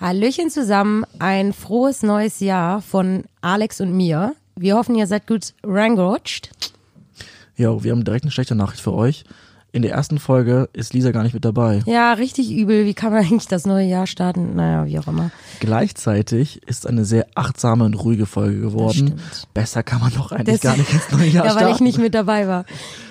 [0.00, 4.34] Hallöchen zusammen, ein frohes neues Jahr von Alex und mir.
[4.56, 6.50] Wir hoffen, ihr seid gut reingerutscht.
[7.56, 9.24] Ja, wir haben direkt eine schlechte Nachricht für euch.
[9.72, 11.82] In der ersten Folge ist Lisa gar nicht mit dabei.
[11.86, 12.84] Ja, richtig übel.
[12.84, 14.54] Wie kann man eigentlich das neue Jahr starten?
[14.54, 15.32] Naja, wie auch immer.
[15.58, 19.20] Gleichzeitig ist eine sehr achtsame und ruhige Folge geworden.
[19.52, 21.74] Besser kann man doch eigentlich Das- gar nicht ins neue Jahr ja, weil starten.
[21.74, 22.64] ich nicht mit dabei war.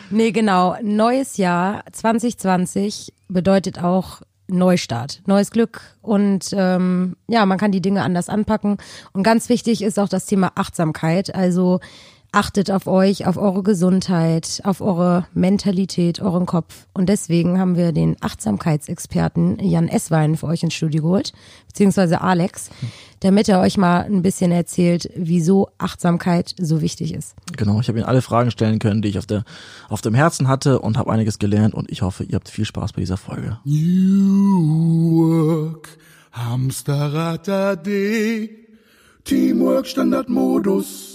[0.10, 0.78] Nee, genau.
[0.82, 8.04] Neues Jahr 2020 bedeutet auch Neustart, neues Glück und ähm, ja, man kann die Dinge
[8.04, 8.78] anders anpacken.
[9.14, 11.34] Und ganz wichtig ist auch das Thema Achtsamkeit.
[11.34, 11.80] Also
[12.34, 16.88] achtet auf euch, auf eure Gesundheit, auf eure Mentalität, euren Kopf.
[16.94, 21.32] Und deswegen haben wir den Achtsamkeitsexperten Jan Esswein für euch ins Studio geholt,
[21.68, 22.72] beziehungsweise Alex,
[23.20, 27.36] damit er euch mal ein bisschen erzählt, wieso Achtsamkeit so wichtig ist.
[27.56, 29.46] Genau, ich habe Ihnen alle Fragen stellen können, die ich auf, der,
[29.88, 32.94] auf dem Herzen hatte und habe einiges gelernt und ich hoffe, ihr habt viel Spaß
[32.94, 33.60] bei dieser Folge.
[33.64, 35.90] New Work,
[36.32, 38.50] Hamsterrad AD,
[39.24, 41.13] Teamwork Standardmodus,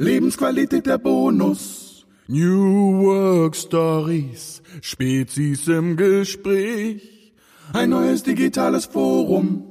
[0.00, 2.06] Lebensqualität der Bonus.
[2.26, 7.34] New Work Stories, Spezies im Gespräch,
[7.74, 9.62] ein neues digitales Forum,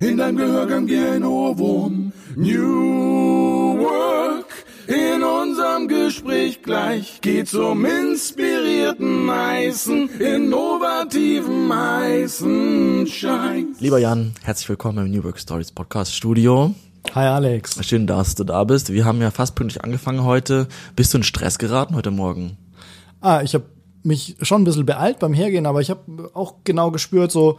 [0.00, 2.12] in deinem Gehörgang wie ein Ohrwurm.
[2.34, 4.48] New Work,
[4.88, 13.78] in unserem Gespräch gleich geht's um inspirierten heißen, innovativen heißen Scheiß.
[13.78, 16.74] Lieber Jan, herzlich willkommen im New Work Stories Podcast Studio.
[17.14, 17.84] Hi Alex.
[17.84, 18.92] Schön, dass du da bist.
[18.92, 20.68] Wir haben ja fast pünktlich angefangen heute.
[20.94, 22.56] Bist du in Stress geraten heute Morgen?
[23.20, 23.64] Ah, ich habe
[24.04, 27.58] mich schon ein bisschen beeilt beim Hergehen, aber ich habe auch genau gespürt, so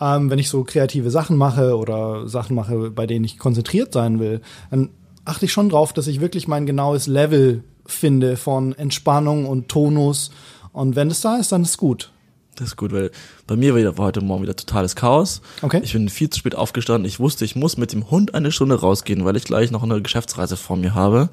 [0.00, 4.18] ähm, wenn ich so kreative Sachen mache oder Sachen mache, bei denen ich konzentriert sein
[4.18, 4.90] will, dann
[5.26, 10.30] achte ich schon drauf, dass ich wirklich mein genaues Level finde von Entspannung und Tonus.
[10.72, 12.12] Und wenn es da ist, dann ist gut.
[12.56, 13.10] Das ist gut, weil
[13.46, 15.42] bei mir war heute Morgen wieder totales Chaos.
[15.60, 15.82] Okay.
[15.84, 17.06] Ich bin viel zu spät aufgestanden.
[17.06, 20.00] Ich wusste, ich muss mit dem Hund eine Stunde rausgehen, weil ich gleich noch eine
[20.00, 21.28] Geschäftsreise vor mir habe.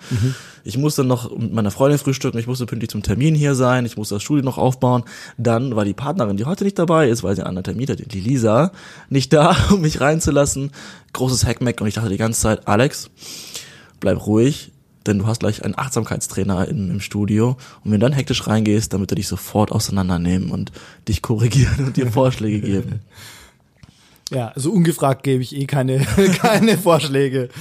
[0.65, 2.37] Ich musste noch mit meiner Freundin frühstücken.
[2.39, 3.85] Ich musste pünktlich zum Termin hier sein.
[3.85, 5.05] Ich musste das Studio noch aufbauen.
[5.37, 8.13] Dann war die Partnerin, die heute nicht dabei ist, weil sie einen anderen Termin hat,
[8.13, 8.73] die Lisa,
[9.07, 10.71] nicht da, um mich reinzulassen.
[11.13, 13.09] Großes Hackmack und ich dachte die ganze Zeit, Alex,
[14.01, 14.72] bleib ruhig,
[15.05, 18.93] denn du hast gleich einen Achtsamkeitstrainer im, im Studio und wenn du dann hektisch reingehst,
[18.93, 20.71] dann wird er dich sofort auseinandernehmen und
[21.07, 23.01] dich korrigieren und dir Vorschläge geben.
[24.33, 25.99] Ja, also ungefragt gebe ich eh keine,
[26.41, 27.49] keine Vorschläge.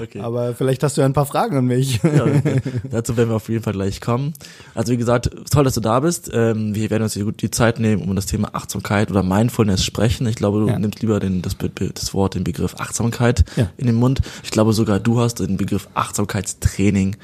[0.00, 0.20] Okay.
[0.20, 2.00] Aber vielleicht hast du ja ein paar Fragen an mich.
[2.02, 2.26] Ja,
[2.90, 4.32] dazu werden wir auf jeden Fall gleich kommen.
[4.74, 6.30] Also wie gesagt, toll, dass du da bist.
[6.32, 9.84] Ähm, wir werden uns hier gut die Zeit nehmen, um das Thema Achtsamkeit oder Mindfulness
[9.84, 10.26] sprechen.
[10.26, 10.78] Ich glaube, du Ja.
[10.78, 11.56] nimmst lieber den, das,
[11.94, 13.70] das Wort, den Begriff Achtsamkeit Ja.
[13.76, 14.20] in den Mund.
[14.42, 17.16] Ich glaube sogar, du hast den Begriff Achtsamkeitstraining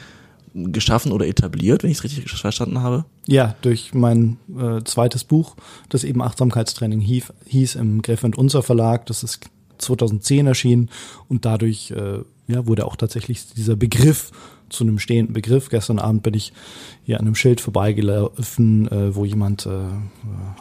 [0.54, 3.04] geschaffen oder etabliert, wenn ich es richtig verstanden habe.
[3.26, 5.56] Ja, durch mein äh, zweites Buch,
[5.88, 9.06] das eben Achtsamkeitstraining hieß, hieß im Gräfe und Unser Verlag.
[9.06, 9.40] Das ist
[9.78, 10.90] 2010 erschienen
[11.28, 12.18] und dadurch äh,
[12.48, 14.32] ja, wurde auch tatsächlich dieser Begriff
[14.68, 15.68] zu einem stehenden Begriff.
[15.68, 16.52] Gestern Abend bin ich
[17.04, 19.70] hier an einem Schild vorbeigelaufen, äh, wo jemand äh,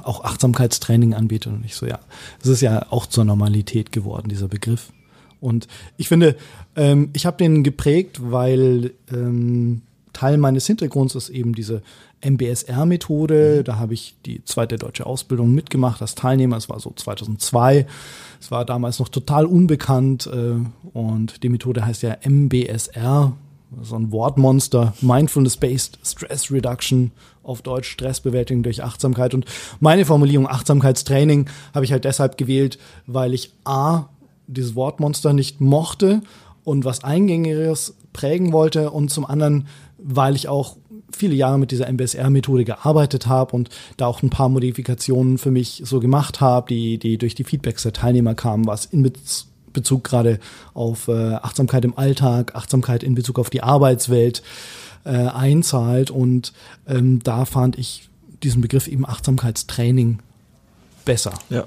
[0.04, 2.00] auch Achtsamkeitstraining anbietet und ich so, ja,
[2.42, 4.92] es ist ja auch zur Normalität geworden, dieser Begriff.
[5.42, 5.68] Und
[5.98, 6.36] ich finde,
[6.76, 9.82] ähm, ich habe den geprägt, weil ähm,
[10.14, 11.82] Teil meines Hintergrunds ist eben diese
[12.22, 13.64] MBSR-Methode.
[13.64, 16.58] Da habe ich die zweite deutsche Ausbildung mitgemacht als Teilnehmer.
[16.58, 17.86] Es war so 2002.
[18.40, 20.56] Es war damals noch total unbekannt äh,
[20.98, 23.34] und die Methode heißt ja MBSR,
[23.84, 27.12] so ein Wortmonster, Mindfulness-Based Stress Reduction,
[27.44, 29.34] auf Deutsch Stressbewältigung durch Achtsamkeit.
[29.34, 29.46] Und
[29.80, 34.06] meine Formulierung Achtsamkeitstraining habe ich halt deshalb gewählt, weil ich A,
[34.54, 36.22] dieses Wortmonster nicht mochte
[36.64, 39.68] und was Eingängigeres prägen wollte und zum anderen,
[39.98, 40.78] weil ich auch
[41.12, 45.82] viele Jahre mit dieser MBSR-Methode gearbeitet habe und da auch ein paar Modifikationen für mich
[45.86, 50.04] so gemacht habe, die, die durch die Feedbacks der Teilnehmer kamen, was in Bez Bezug
[50.04, 50.40] gerade
[50.74, 54.42] auf äh, Achtsamkeit im Alltag, Achtsamkeit in Bezug auf die Arbeitswelt
[55.06, 56.10] äh, einzahlt.
[56.10, 56.54] Und
[56.88, 58.10] ähm, da fand ich
[58.42, 60.20] diesen Begriff eben Achtsamkeitstraining
[61.06, 61.34] besser.
[61.50, 61.66] Ja.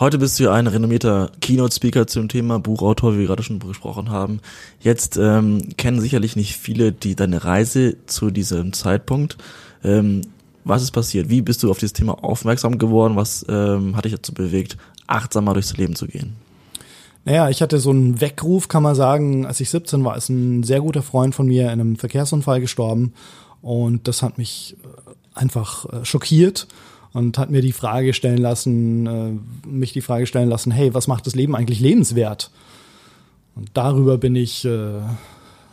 [0.00, 4.10] Heute bist du ja ein renommierter Keynote-Speaker zum Thema Buchautor, wie wir gerade schon besprochen
[4.10, 4.40] haben.
[4.80, 9.36] Jetzt ähm, kennen sicherlich nicht viele die deine Reise zu diesem Zeitpunkt.
[9.84, 10.22] Ähm,
[10.64, 11.28] was ist passiert?
[11.28, 13.16] Wie bist du auf dieses Thema aufmerksam geworden?
[13.16, 16.36] Was ähm, hat dich dazu bewegt, achtsamer durchs Leben zu gehen?
[17.26, 20.62] Naja, ich hatte so einen Weckruf, kann man sagen, als ich 17 war, ist ein
[20.62, 23.12] sehr guter Freund von mir in einem Verkehrsunfall gestorben.
[23.60, 26.66] Und das hat mich äh, einfach äh, schockiert
[27.12, 31.08] und hat mir die Frage stellen lassen, äh, mich die Frage stellen lassen, hey, was
[31.08, 32.50] macht das Leben eigentlich lebenswert?
[33.54, 35.00] Und darüber bin ich äh,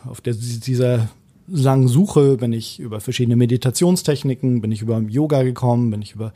[0.04, 1.08] auf der, dieser
[1.48, 6.32] langen Suche, bin ich über verschiedene Meditationstechniken, bin ich über Yoga gekommen, bin ich über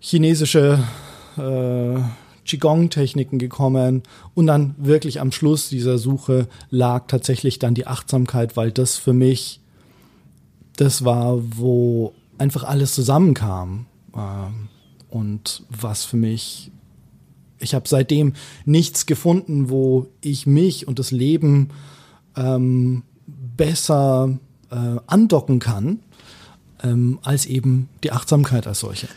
[0.00, 0.78] chinesische
[1.36, 2.00] äh,
[2.44, 4.02] Qigong-Techniken gekommen
[4.34, 9.12] und dann wirklich am Schluss dieser Suche lag tatsächlich dann die Achtsamkeit, weil das für
[9.12, 9.60] mich
[10.76, 13.86] das war, wo einfach alles zusammenkam
[14.16, 14.68] ähm,
[15.10, 16.70] und was für mich
[17.60, 21.70] ich habe seitdem nichts gefunden, wo ich mich und das Leben
[22.36, 24.38] ähm, besser
[24.70, 26.00] äh, andocken kann,
[26.82, 29.08] ähm, als eben die Achtsamkeit als solche.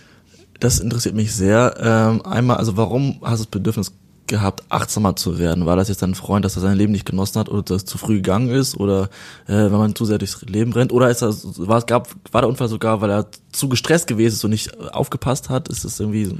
[0.59, 1.75] Das interessiert mich sehr.
[1.79, 3.94] Ähm, einmal, also warum hast du das Bedürfnis
[4.31, 5.67] gehabt, achtsamer zu werden?
[5.67, 7.85] War das jetzt dein Freund, dass er sein Leben nicht genossen hat oder dass es
[7.85, 9.09] zu früh gegangen ist oder
[9.45, 10.91] äh, wenn man zu sehr durchs Leben rennt?
[10.91, 14.33] Oder ist das, war, es gab, war der Unfall sogar, weil er zu gestresst gewesen
[14.35, 15.67] ist und nicht aufgepasst hat?
[15.67, 16.35] Ist das irgendwie so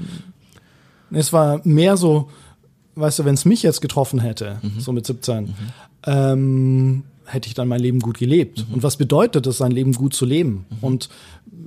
[1.12, 2.30] Es war mehr so,
[2.96, 4.80] weißt du, wenn es mich jetzt getroffen hätte, mhm.
[4.80, 5.54] so mit 17, mhm.
[6.08, 8.68] ähm, hätte ich dann mein Leben gut gelebt.
[8.68, 8.76] Mhm.
[8.76, 10.66] Und was bedeutet es, sein Leben gut zu leben?
[10.70, 10.78] Mhm.
[10.82, 11.10] Und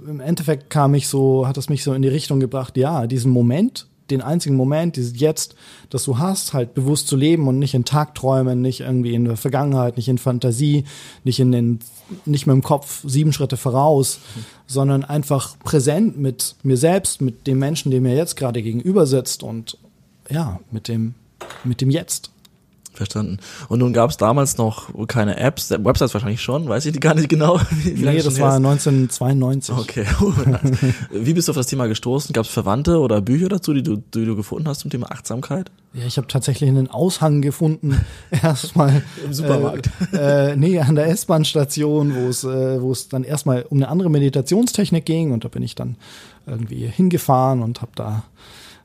[0.06, 3.30] im Endeffekt kam ich so, hat es mich so in die Richtung gebracht, ja, diesen
[3.30, 5.54] Moment, den einzigen Moment, dieses Jetzt,
[5.90, 9.36] das du hast, halt bewusst zu leben und nicht in Tagträumen, nicht irgendwie in der
[9.36, 10.84] Vergangenheit, nicht in Fantasie,
[11.24, 11.78] nicht in den,
[12.26, 14.44] nicht mit dem Kopf sieben Schritte voraus, mhm.
[14.66, 19.42] sondern einfach präsent mit mir selbst, mit dem Menschen, der mir jetzt gerade gegenüber sitzt
[19.42, 19.78] und
[20.30, 21.14] ja, mit dem,
[21.64, 22.30] mit dem Jetzt.
[22.96, 23.38] Verstanden.
[23.68, 27.28] Und nun gab es damals noch keine Apps, Websites wahrscheinlich schon, weiß ich gar nicht
[27.28, 27.60] genau.
[27.82, 29.74] Wie nee, das war 1992.
[29.76, 30.06] Okay.
[31.10, 32.32] Wie bist du auf das Thema gestoßen?
[32.32, 35.70] Gab es Verwandte oder Bücher dazu, die du, die du gefunden hast zum Thema Achtsamkeit?
[35.92, 38.04] Ja, ich habe tatsächlich einen Aushang gefunden.
[38.42, 39.90] Erstmal im Supermarkt.
[40.12, 43.88] Äh, äh, nee, an der S-Bahn-Station, wo es äh, wo es dann erstmal um eine
[43.88, 45.96] andere Meditationstechnik ging und da bin ich dann
[46.46, 48.24] irgendwie hingefahren und habe da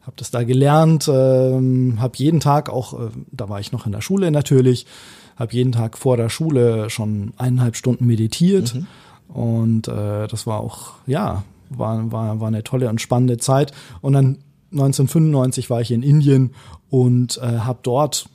[0.10, 3.92] habe das da gelernt, ähm, habe jeden Tag auch, äh, da war ich noch in
[3.92, 4.88] der Schule natürlich,
[5.36, 8.88] habe jeden Tag vor der Schule schon eineinhalb Stunden meditiert mhm.
[9.28, 13.72] und äh, das war auch, ja, war, war, war eine tolle und spannende Zeit.
[14.02, 14.40] Und dann
[14.72, 16.56] 1995 war ich in Indien
[16.90, 18.30] und äh, habe dort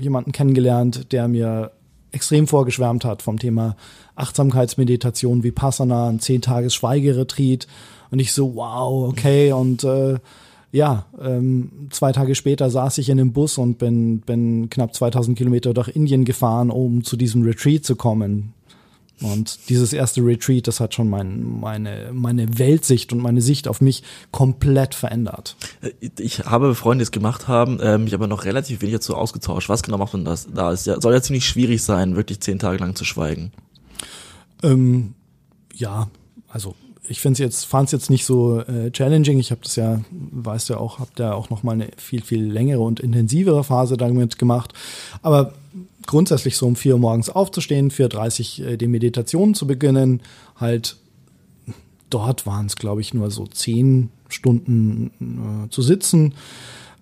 [0.00, 1.70] jemanden kennengelernt, der mir
[2.10, 3.76] extrem vorgeschwärmt hat vom Thema
[4.16, 7.68] Achtsamkeitsmeditation, Vipassana, ein zehn Tages Schweigeretreat
[8.10, 10.18] und ich so wow okay und äh,
[10.74, 15.38] ja, ähm, zwei Tage später saß ich in einem Bus und bin, bin knapp 2000
[15.38, 18.54] Kilometer durch Indien gefahren, um zu diesem Retreat zu kommen.
[19.22, 23.80] Und dieses erste Retreat, das hat schon mein, meine, meine Weltsicht und meine Sicht auf
[23.80, 25.54] mich komplett verändert.
[25.80, 29.14] Äh, ich habe Freunde, die es gemacht haben, äh, mich aber noch relativ wenig dazu
[29.14, 29.68] ausgetauscht.
[29.68, 30.48] Was genau macht man das?
[30.52, 33.52] Da ist ja, soll ja ziemlich schwierig sein, wirklich zehn Tage lang zu schweigen.
[34.64, 35.14] Ähm,
[35.72, 36.08] ja,
[36.48, 36.74] also
[37.08, 39.38] ich finde jetzt, fand es jetzt nicht so äh, challenging.
[39.38, 42.22] Ich habe das ja, weißt du ja auch, habe da auch noch mal eine viel,
[42.22, 44.72] viel längere und intensivere Phase damit gemacht.
[45.22, 45.52] Aber
[46.06, 50.22] grundsätzlich so um vier Uhr morgens aufzustehen, 4.30 Uhr äh, die Meditation zu beginnen,
[50.56, 50.96] halt
[52.10, 56.34] dort waren es, glaube ich, nur so zehn Stunden äh, zu sitzen.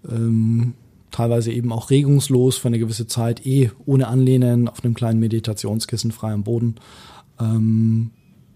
[0.09, 0.75] Ähm,
[1.11, 6.11] teilweise eben auch regungslos für eine gewisse Zeit, eh ohne Anlehnen auf einem kleinen Meditationskissen
[6.11, 6.77] frei am Boden.
[7.39, 8.11] Ähm,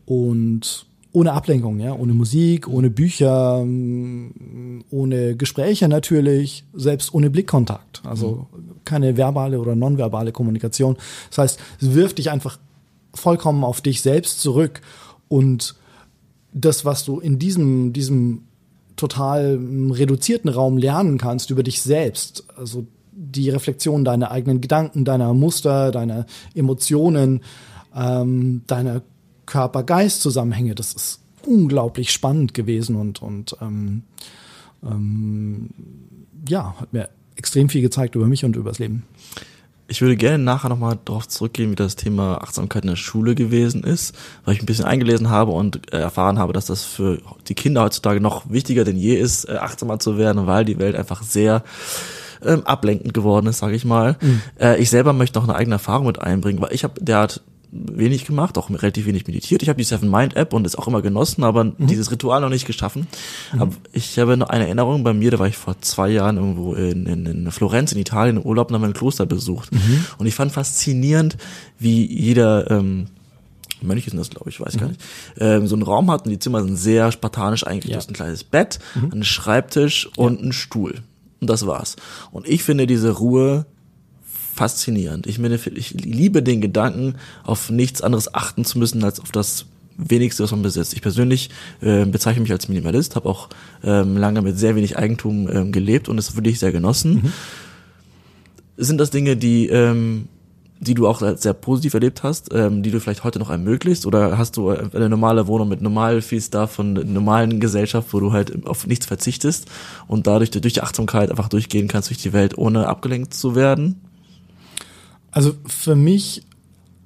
[0.07, 0.87] und
[1.17, 8.03] ohne Ablenkung, ja, ohne Musik, ohne Bücher, mm, ohne Gespräche natürlich, selbst ohne Blickkontakt.
[8.05, 8.49] Also
[8.85, 10.99] keine verbale oder nonverbale Kommunikation.
[11.31, 12.59] Das heißt, es wirft dich einfach
[13.15, 14.83] vollkommen auf dich selbst zurück
[15.29, 15.77] und
[16.53, 18.43] das, was du in diesem, diesem
[18.97, 25.07] total mm, reduzierten Raum lernen kannst über dich selbst, also die Reflexion deiner eigenen Gedanken,
[25.07, 27.41] deiner Muster, deiner Emotionen,
[27.97, 29.01] ähm, deiner
[29.47, 30.75] Körper-Geist-Zusammenhänge.
[30.75, 34.03] Das ist unglaublich spannend gewesen und, und ähm,
[34.85, 35.71] ähm,
[36.49, 39.05] ja, hat mir extrem viel gezeigt über mich und über das Leben.
[39.89, 43.85] Ich würde gerne nachher nochmal darauf zurückgehen, wie das Thema Achtsamkeit in der Schule gewesen
[43.85, 47.55] ist, weil ich ein bisschen eingelesen habe und äh, erfahren habe, dass das für die
[47.55, 51.23] Kinder heutzutage noch wichtiger denn je ist, äh, achtsamer zu werden, weil die Welt einfach
[51.23, 51.63] sehr
[52.45, 54.17] ähm, ablenkend geworden ist, sage ich mal.
[54.21, 54.43] Mhm.
[54.59, 57.43] Äh, ich selber möchte noch eine eigene Erfahrung mit einbringen, weil ich habe derart
[57.93, 59.63] wenig gemacht, auch relativ wenig meditiert.
[59.63, 61.75] Ich habe die Seven Mind App und es auch immer genossen, aber mhm.
[61.79, 63.07] dieses Ritual noch nicht geschaffen.
[63.53, 63.63] Mhm.
[63.63, 66.75] Aber ich habe noch eine Erinnerung bei mir, da war ich vor zwei Jahren irgendwo
[66.75, 69.73] in, in, in Florenz in Italien im Urlaub und habe ein Kloster besucht.
[69.73, 70.05] Mhm.
[70.19, 71.37] Und ich fand faszinierend,
[71.79, 73.09] wie jeder ähm,
[73.83, 74.81] Mönche sind das, glaube ich, weiß ich mhm.
[74.81, 75.01] gar nicht,
[75.39, 76.31] ähm, so einen Raum hatten.
[76.31, 78.05] Die Zimmer sind sehr spartanisch eingerichtet.
[78.05, 78.09] Ja.
[78.09, 79.13] Ein kleines Bett, mhm.
[79.13, 80.47] ein Schreibtisch und ja.
[80.47, 81.03] ein Stuhl.
[81.41, 81.97] Und das war's.
[82.31, 83.67] Und ich finde diese Ruhe
[84.57, 85.27] faszinierend.
[85.27, 89.67] Ich, meine, ich liebe den Gedanken, auf nichts anderes achten zu müssen, als auf das
[89.99, 90.95] wenigste, was man besitzt.
[90.95, 93.49] Ich persönlich äh, bezeichne mich als Minimalist, habe auch
[93.83, 97.15] ähm, lange mit sehr wenig Eigentum ähm, gelebt und es wirklich sehr genossen.
[97.15, 97.33] Mhm.
[98.77, 100.29] Sind das Dinge, die ähm,
[100.79, 104.05] die du auch sehr positiv erlebt hast, ähm, die du vielleicht heute noch ermöglicht?
[104.05, 108.33] Oder hast du eine normale Wohnung mit normal viel Stuff von normalen Gesellschaft, wo du
[108.33, 109.71] halt auf nichts verzichtest
[110.07, 114.01] und dadurch durch die Achtsamkeit einfach durchgehen kannst durch die Welt, ohne abgelenkt zu werden?
[115.37, 116.45] Also für mich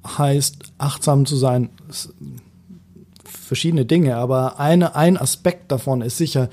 [0.07, 1.69] heißt achtsam zu sein
[3.25, 6.49] verschiedene Dinge, aber eine, ein Aspekt davon ist sicher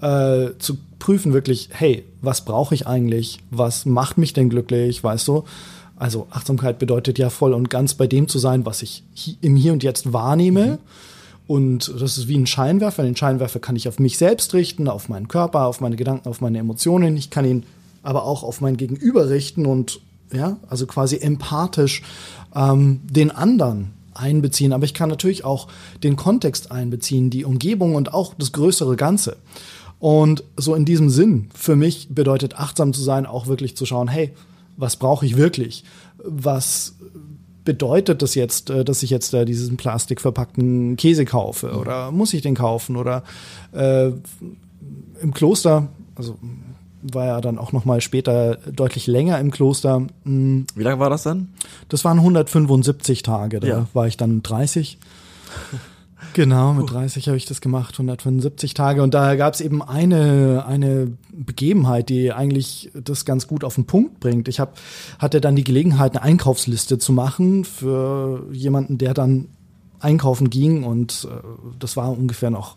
[0.00, 3.38] äh, zu prüfen wirklich, hey, was brauche ich eigentlich?
[3.52, 5.04] Was macht mich denn glücklich?
[5.04, 5.44] Weißt du?
[5.94, 9.04] Also Achtsamkeit bedeutet ja voll und ganz bei dem zu sein, was ich
[9.40, 10.66] im Hier und Jetzt wahrnehme.
[10.66, 10.78] Mhm.
[11.46, 13.04] Und das ist wie ein Scheinwerfer.
[13.04, 16.40] Den Scheinwerfer kann ich auf mich selbst richten, auf meinen Körper, auf meine Gedanken, auf
[16.40, 17.16] meine Emotionen.
[17.16, 17.62] Ich kann ihn
[18.02, 20.00] aber auch auf mein Gegenüber richten und
[20.32, 22.02] ja, also quasi empathisch
[22.54, 24.72] ähm, den anderen einbeziehen.
[24.72, 25.68] Aber ich kann natürlich auch
[26.02, 29.36] den Kontext einbeziehen, die Umgebung und auch das größere Ganze.
[29.98, 34.08] Und so in diesem Sinn, für mich bedeutet achtsam zu sein auch wirklich zu schauen,
[34.08, 34.32] hey,
[34.76, 35.84] was brauche ich wirklich?
[36.24, 36.94] Was
[37.64, 41.72] bedeutet das jetzt, äh, dass ich jetzt äh, diesen plastikverpackten Käse kaufe?
[41.78, 42.96] Oder muss ich den kaufen?
[42.96, 43.22] Oder
[43.72, 44.10] äh,
[45.20, 46.38] im Kloster, also
[47.02, 50.06] war ja dann auch noch mal später deutlich länger im Kloster.
[50.24, 50.66] Hm.
[50.74, 51.48] Wie lange war das dann?
[51.88, 53.60] Das waren 175 Tage.
[53.60, 53.86] Da ja.
[53.92, 54.98] war ich dann 30.
[56.32, 59.02] Genau, mit 30 habe ich das gemacht, 175 Tage.
[59.02, 63.86] Und da gab es eben eine, eine Begebenheit, die eigentlich das ganz gut auf den
[63.86, 64.46] Punkt bringt.
[64.46, 64.78] Ich hab,
[65.18, 69.48] hatte dann die Gelegenheit, eine Einkaufsliste zu machen für jemanden, der dann
[69.98, 70.84] einkaufen ging.
[70.84, 71.34] Und äh,
[71.78, 72.76] das war ungefähr noch,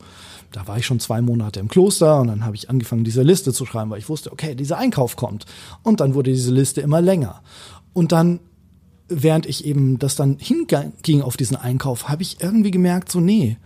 [0.54, 3.52] da war ich schon zwei Monate im Kloster und dann habe ich angefangen, diese Liste
[3.52, 5.46] zu schreiben, weil ich wusste, okay, dieser Einkauf kommt.
[5.84, 7.42] Und dann wurde diese Liste immer länger.
[7.94, 8.40] Und dann
[9.10, 13.58] während ich eben das dann hinging auf diesen Einkauf, habe ich irgendwie gemerkt, so, nee,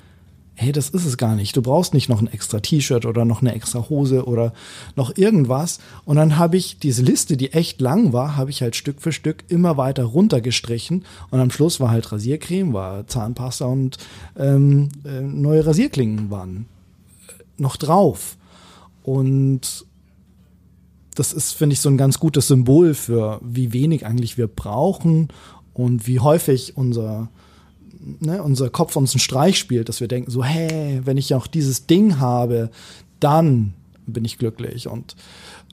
[0.55, 1.55] hey, das ist es gar nicht.
[1.55, 4.53] Du brauchst nicht noch ein extra T-Shirt oder noch eine extra Hose oder
[4.95, 5.77] noch irgendwas.
[6.03, 9.11] Und dann habe ich diese Liste, die echt lang war, habe ich halt Stück für
[9.11, 11.05] Stück immer weiter runtergestrichen.
[11.29, 13.97] Und am Schluss war halt Rasiercreme, war Zahnpasta und
[14.35, 16.65] ähm, äh, neue Rasierklingen waren
[17.57, 18.37] noch drauf.
[19.03, 19.85] Und
[21.15, 25.29] das ist, finde ich, so ein ganz gutes Symbol für, wie wenig eigentlich wir brauchen
[25.73, 27.29] und wie häufig unser,
[28.19, 31.47] ne, unser Kopf uns einen Streich spielt, dass wir denken so, hey, wenn ich auch
[31.47, 32.69] dieses Ding habe,
[33.19, 33.73] dann
[34.05, 34.87] bin ich glücklich.
[34.87, 35.15] Und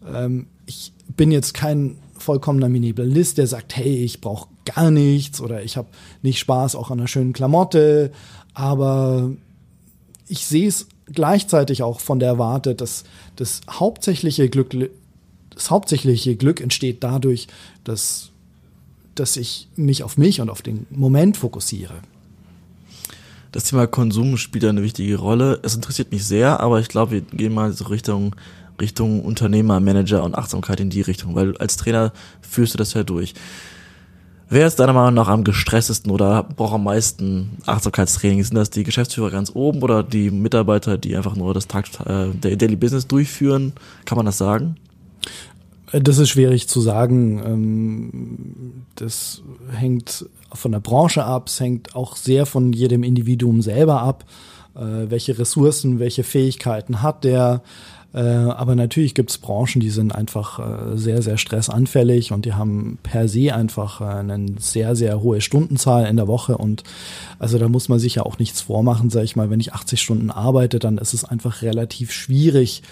[0.07, 5.63] ähm, ich bin jetzt kein vollkommener Minimalist, der sagt, hey, ich brauche gar nichts oder
[5.63, 5.89] ich habe
[6.23, 8.13] nicht Spaß auch an einer schönen Klamotte,
[8.55, 9.31] aber
[10.27, 13.05] ich sehe es gleichzeitig auch von der Warte, dass
[13.37, 14.75] das hauptsächliche Glück
[15.55, 17.47] das hauptsächliche Glück entsteht dadurch,
[17.85, 18.31] dass,
[19.15, 21.95] dass ich mich auf mich und auf den Moment fokussiere.
[23.53, 25.61] Das Thema Konsum spielt eine wichtige Rolle.
[25.63, 28.35] Es interessiert mich sehr, aber ich glaube, wir gehen mal so Richtung,
[28.81, 33.05] Richtung Unternehmer, Manager und Achtsamkeit in die Richtung, weil als Trainer führst du das ja
[33.05, 33.35] durch.
[34.51, 38.45] Wer ist deiner Meinung nach am gestresstesten oder braucht am meisten Achtsamkeitstraining?
[38.45, 42.57] Sind das die Geschäftsführer ganz oben oder die Mitarbeiter, die einfach nur das Tag, äh,
[42.57, 43.73] Daily Business durchführen?
[44.05, 44.77] Kann man das sagen?
[45.93, 47.43] Äh, das ist schwierig zu sagen.
[47.45, 54.03] Ähm, das hängt von der Branche ab, es hängt auch sehr von jedem Individuum selber
[54.03, 54.25] ab.
[54.75, 57.63] Äh, welche Ressourcen, welche Fähigkeiten hat der?
[58.15, 60.61] Äh, aber natürlich gibt es Branchen, die sind einfach
[60.95, 66.17] sehr, sehr stressanfällig und die haben per se einfach eine sehr, sehr hohe Stundenzahl in
[66.17, 66.57] der Woche.
[66.57, 66.85] Und
[67.39, 70.01] also da muss man sich ja auch nichts vormachen, sage ich mal, wenn ich 80
[70.01, 72.83] Stunden arbeite, dann ist es einfach relativ schwierig,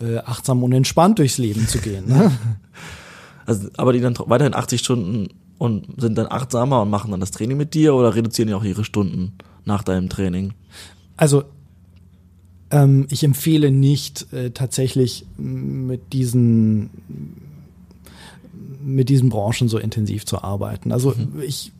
[0.00, 2.08] äh, achtsam und entspannt durchs Leben zu gehen.
[2.08, 2.30] Ne?
[3.46, 7.32] Also, aber die dann weiterhin 80 Stunden und sind dann achtsamer und machen dann das
[7.32, 9.32] Training mit dir oder reduzieren die auch ihre Stunden
[9.64, 10.52] nach deinem Training?
[11.16, 11.44] Also
[12.70, 16.90] ähm, ich empfehle nicht äh, tatsächlich mit diesen
[18.82, 20.92] mit diesen Branchen so intensiv zu arbeiten.
[20.92, 21.42] Also mhm.
[21.42, 21.72] ich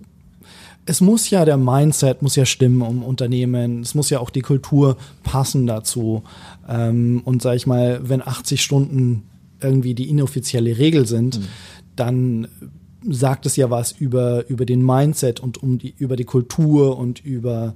[0.86, 4.40] es muss ja der Mindset muss ja stimmen um Unternehmen, es muss ja auch die
[4.40, 6.24] Kultur passen dazu.
[6.68, 9.22] Ähm, und sag ich mal, wenn 80 Stunden
[9.60, 11.44] irgendwie die inoffizielle Regel sind, mhm.
[11.96, 12.48] dann
[13.08, 17.24] sagt es ja was über, über den Mindset und um die, über die Kultur und
[17.24, 17.74] über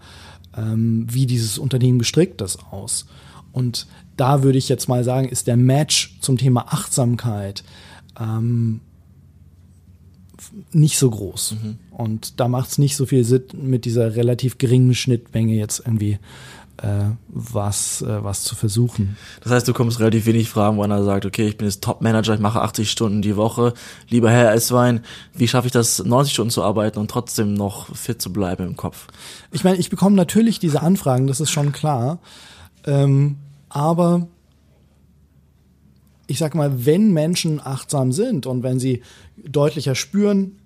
[0.57, 3.07] ähm, wie dieses Unternehmen gestrickt ist aus.
[3.53, 7.65] Und da würde ich jetzt mal sagen, ist der Match zum Thema Achtsamkeit
[8.19, 8.81] ähm,
[10.73, 11.57] nicht so groß.
[11.63, 11.79] Mhm.
[11.91, 16.19] Und da macht es nicht so viel Sinn, mit dieser relativ geringen Schnittmenge jetzt irgendwie
[17.29, 19.17] was, äh, was zu versuchen.
[19.43, 22.35] Das heißt, du kommst relativ wenig Fragen, wo einer sagt, okay, ich bin jetzt Top-Manager,
[22.35, 23.75] ich mache 80 Stunden die Woche.
[24.09, 25.01] Lieber Herr Esswein,
[25.35, 28.77] wie schaffe ich das, 90 Stunden zu arbeiten und trotzdem noch fit zu bleiben im
[28.77, 29.07] Kopf?
[29.53, 32.19] Ich meine, ich bekomme natürlich diese Anfragen, das ist schon klar.
[32.87, 33.37] Ähm,
[33.69, 34.27] aber
[36.27, 39.03] ich sag mal, wenn Menschen achtsam sind und wenn sie
[39.37, 40.57] deutlicher spüren,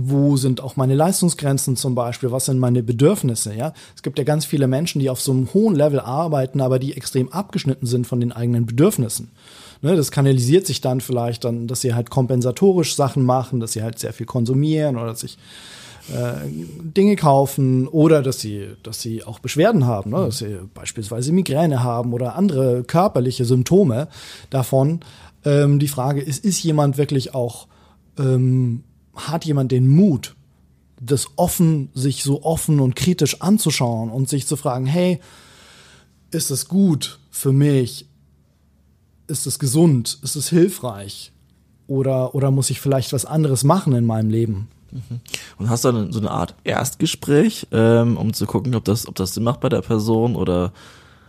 [0.00, 3.72] wo sind auch meine Leistungsgrenzen zum Beispiel, was sind meine Bedürfnisse, ja.
[3.94, 6.96] Es gibt ja ganz viele Menschen, die auf so einem hohen Level arbeiten, aber die
[6.96, 9.30] extrem abgeschnitten sind von den eigenen Bedürfnissen.
[9.80, 13.82] Ne, das kanalisiert sich dann vielleicht dann, dass sie halt kompensatorisch Sachen machen, dass sie
[13.82, 15.38] halt sehr viel konsumieren oder sich
[16.08, 16.48] äh,
[16.82, 20.16] Dinge kaufen oder dass sie, dass sie auch Beschwerden haben, ne?
[20.26, 24.08] dass sie beispielsweise Migräne haben oder andere körperliche Symptome
[24.50, 25.00] davon.
[25.44, 27.68] Ähm, die Frage ist, ist jemand wirklich auch,
[28.18, 28.82] ähm,
[29.18, 30.34] hat jemand den Mut,
[31.00, 35.20] das offen, sich so offen und kritisch anzuschauen und sich zu fragen, hey,
[36.30, 38.06] ist es gut für mich?
[39.26, 40.18] Ist es gesund?
[40.22, 41.32] Ist es hilfreich?
[41.86, 44.68] Oder, oder muss ich vielleicht was anderes machen in meinem Leben?
[45.58, 49.34] Und hast dann so eine Art Erstgespräch, ähm, um zu gucken, ob das, ob das
[49.34, 50.72] Sinn macht bei der Person oder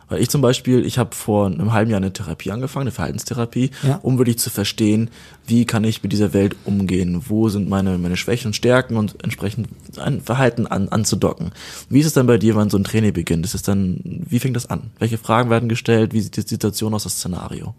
[0.09, 3.71] weil ich zum Beispiel, ich habe vor einem halben Jahr eine Therapie angefangen, eine Verhaltenstherapie,
[3.83, 3.99] Ja.
[4.01, 5.09] um wirklich zu verstehen,
[5.47, 9.23] wie kann ich mit dieser Welt umgehen, wo sind meine, meine Schwächen und Stärken und
[9.23, 11.51] entsprechend ein Verhalten an, anzudocken.
[11.89, 13.45] Wie ist es dann bei dir, wenn so ein Training beginnt?
[13.45, 14.91] Ist es dann, wie fängt das an?
[14.99, 16.13] Welche Fragen werden gestellt?
[16.13, 17.75] Wie sieht die Situation aus, das Szenario?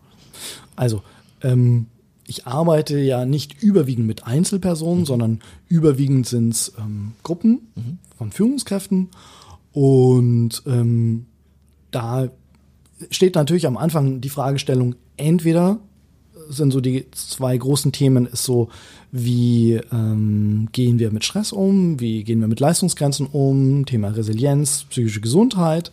[0.76, 1.02] Also,
[1.42, 1.86] ähm,
[2.26, 9.08] ich arbeite ja nicht überwiegend mit Einzelpersonen, sondern überwiegend sind es ähm, Gruppen von Führungskräften.
[9.72, 11.26] Und ähm,
[11.90, 12.28] da
[13.10, 15.78] steht natürlich am Anfang die Fragestellung, entweder
[16.48, 18.68] sind so die zwei großen Themen, ist so,
[19.12, 24.84] wie ähm, gehen wir mit Stress um, wie gehen wir mit Leistungsgrenzen um, Thema Resilienz,
[24.90, 25.92] psychische Gesundheit.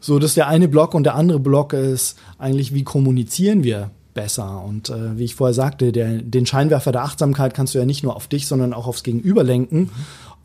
[0.00, 3.90] So, das ist der eine Block und der andere Block ist eigentlich, wie kommunizieren wir
[4.12, 4.62] besser?
[4.62, 8.02] Und äh, wie ich vorher sagte, der, den Scheinwerfer der Achtsamkeit kannst du ja nicht
[8.02, 9.90] nur auf dich, sondern auch aufs Gegenüber lenken.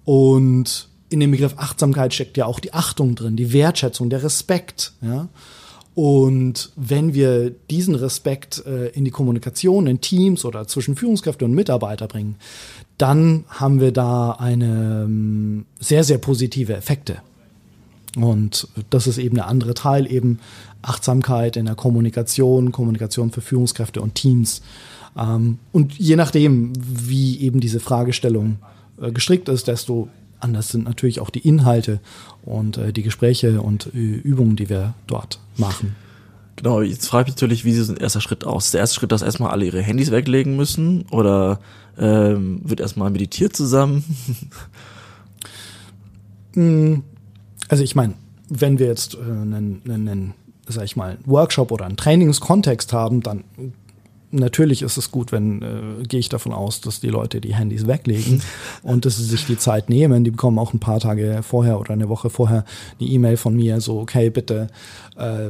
[0.05, 4.93] Und in dem Begriff Achtsamkeit steckt ja auch die Achtung drin, die Wertschätzung, der Respekt.
[5.01, 5.27] Ja?
[5.95, 11.53] Und wenn wir diesen Respekt äh, in die Kommunikation in Teams oder zwischen Führungskräfte und
[11.53, 12.35] Mitarbeiter bringen,
[12.97, 17.17] dann haben wir da eine ähm, sehr, sehr positive Effekte.
[18.15, 20.39] Und das ist eben der andere Teil, eben
[20.81, 24.61] Achtsamkeit in der Kommunikation, Kommunikation für Führungskräfte und Teams.
[25.17, 28.57] Ähm, und je nachdem, wie eben diese Fragestellung
[29.01, 31.99] äh, gestrickt ist, desto anders sind natürlich auch die Inhalte
[32.43, 35.95] und äh, die Gespräche und äh, Übungen, die wir dort machen.
[36.55, 38.65] Genau, jetzt frage ich mich natürlich, wie sieht ein erster Schritt aus?
[38.65, 41.59] Ist der erste Schritt, dass erstmal alle ihre Handys weglegen müssen oder
[41.97, 44.03] ähm, wird erstmal meditiert zusammen?
[47.69, 48.15] Also ich meine,
[48.49, 50.33] wenn wir jetzt äh, einen, einen,
[50.67, 53.43] sag ich mal, Workshop oder einen Trainingskontext haben, dann
[54.31, 57.87] natürlich ist es gut, wenn äh, gehe ich davon aus, dass die Leute die Handys
[57.87, 58.41] weglegen
[58.83, 60.23] und dass sie sich die Zeit nehmen.
[60.23, 62.65] Die bekommen auch ein paar Tage vorher oder eine Woche vorher
[62.99, 64.67] eine E-Mail von mir, so okay, bitte
[65.17, 65.49] äh,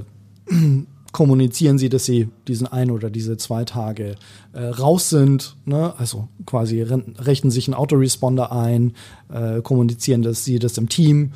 [1.12, 4.16] kommunizieren Sie, dass Sie diesen ein oder diese zwei Tage
[4.54, 5.56] äh, raus sind.
[5.66, 5.94] Ne?
[5.98, 8.94] Also quasi rechnen sich einen Autoresponder ein,
[9.34, 11.32] äh, kommunizieren, dass Sie das im Team,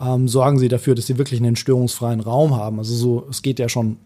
[0.00, 2.78] ähm, sorgen Sie dafür, dass Sie wirklich einen störungsfreien Raum haben.
[2.78, 3.98] Also so, es geht ja schon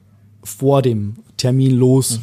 [0.42, 2.20] vor dem Termin los,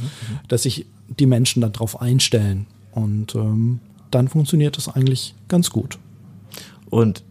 [0.47, 0.85] dass sich
[1.19, 2.67] die Menschen dann drauf einstellen.
[2.91, 3.79] Und ähm,
[4.11, 5.97] dann funktioniert das eigentlich ganz gut.
[6.89, 7.23] Und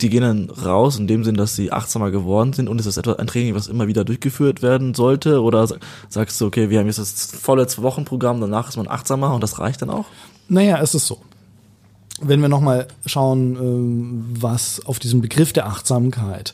[0.00, 2.98] die gehen dann raus in dem Sinn, dass sie achtsamer geworden sind und ist das
[2.98, 5.42] etwa ein Training, was immer wieder durchgeführt werden sollte?
[5.42, 9.34] Oder sa- sagst du, okay, wir haben jetzt das volle Zwei-Wochen-Programm, danach ist man achtsamer
[9.34, 10.06] und das reicht dann auch?
[10.48, 11.18] Naja, es ist so.
[12.20, 16.52] Wenn wir nochmal schauen, ähm, was auf diesen Begriff der Achtsamkeit.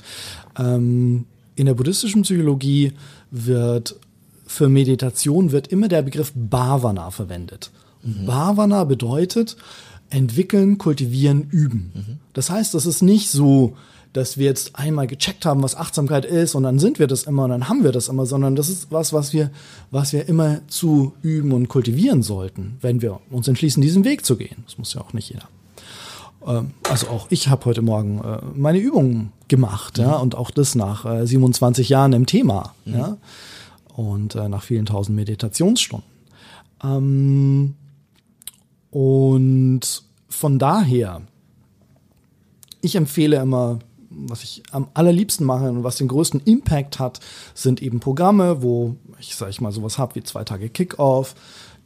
[0.59, 2.93] Ähm, in der buddhistischen Psychologie
[3.31, 3.97] wird
[4.47, 7.71] für Meditation wird immer der Begriff Bhavana verwendet.
[8.03, 9.57] Und Bhavana bedeutet
[10.11, 12.21] entwickeln, kultivieren, üben.
[12.35, 13.75] Das heißt, das ist nicht so,
[14.13, 17.45] dass wir jetzt einmal gecheckt haben, was Achtsamkeit ist und dann sind wir das immer
[17.45, 19.51] und dann haben wir das immer, sondern das ist was, was wir,
[19.91, 24.37] was wir immer zu üben und kultivieren sollten, wenn wir uns entschließen, diesen Weg zu
[24.37, 24.63] gehen.
[24.67, 25.49] Das muss ja auch nicht jeder.
[26.47, 30.75] Ähm, Also auch ich habe heute Morgen äh, meine Übungen gemacht, ja, und auch das
[30.75, 33.17] nach äh, 27 Jahren im Thema, ja,
[33.95, 36.09] und äh, nach vielen tausend Meditationsstunden.
[36.83, 37.75] Ähm,
[38.91, 41.23] und von daher,
[42.81, 43.79] ich empfehle immer,
[44.11, 47.21] was ich am allerliebsten mache und was den größten Impact hat,
[47.55, 51.35] sind eben Programme, wo ich sage ich mal sowas habe wie zwei Tage Kickoff,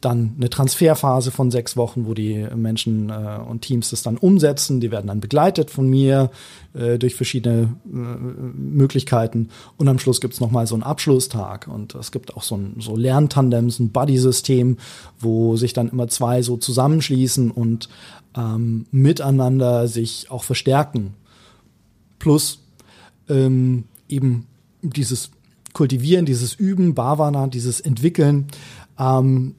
[0.01, 4.81] dann eine Transferphase von sechs Wochen, wo die Menschen äh, und Teams das dann umsetzen.
[4.81, 6.31] Die werden dann begleitet von mir
[6.73, 9.49] äh, durch verschiedene äh, Möglichkeiten.
[9.77, 11.67] Und am Schluss gibt's noch nochmal so einen Abschlusstag.
[11.67, 14.77] Und es gibt auch so ein so Lerntandems, ein Buddy-System,
[15.19, 17.87] wo sich dann immer zwei so zusammenschließen und
[18.35, 21.13] ähm, miteinander sich auch verstärken.
[22.17, 22.63] Plus
[23.29, 24.47] ähm, eben
[24.81, 25.29] dieses
[25.73, 28.47] Kultivieren, dieses Üben, Bhavana, dieses Entwickeln.
[28.97, 29.53] Ähm,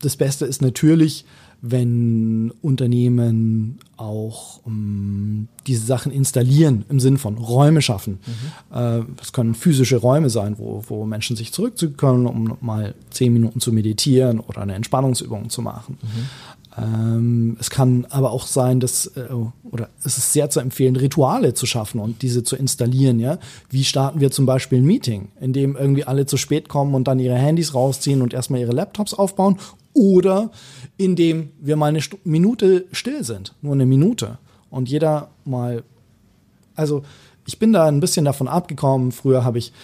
[0.00, 1.24] das Beste ist natürlich,
[1.62, 8.18] wenn Unternehmen auch um, diese Sachen installieren im Sinn von Räume schaffen.
[8.26, 8.76] Mhm.
[8.76, 13.32] Äh, das können physische Räume sein, wo, wo Menschen sich zurückziehen können, um mal zehn
[13.32, 15.98] Minuten zu meditieren oder eine Entspannungsübung zu machen.
[16.00, 16.28] Mhm.
[16.78, 19.28] Ähm, es kann aber auch sein, dass, äh,
[19.64, 23.38] oder es ist sehr zu empfehlen, Rituale zu schaffen und diese zu installieren, ja.
[23.68, 27.08] Wie starten wir zum Beispiel ein Meeting, in dem irgendwie alle zu spät kommen und
[27.08, 29.58] dann ihre Handys rausziehen und erstmal ihre Laptops aufbauen
[30.00, 30.50] oder
[30.96, 34.38] indem wir mal eine Minute still sind, nur eine Minute
[34.70, 35.84] und jeder mal,
[36.74, 37.02] also
[37.46, 39.12] ich bin da ein bisschen davon abgekommen.
[39.12, 39.74] Früher habe ich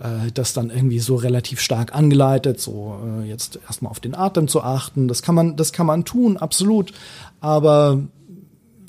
[0.00, 4.46] äh, das dann irgendwie so relativ stark angeleitet, so äh, jetzt erstmal auf den Atem
[4.46, 5.08] zu achten.
[5.08, 6.92] Das kann man, das kann man tun, absolut.
[7.40, 8.00] Aber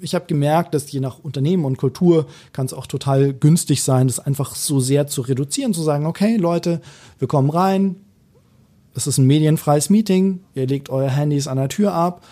[0.02, 4.06] ich habe gemerkt, dass je nach Unternehmen und Kultur kann es auch total günstig sein,
[4.06, 6.80] das einfach so sehr zu reduzieren, zu sagen, okay, Leute,
[7.18, 7.96] wir kommen rein,
[8.96, 12.26] es ist ein medienfreies Meeting, ihr legt eure Handys an der Tür ab,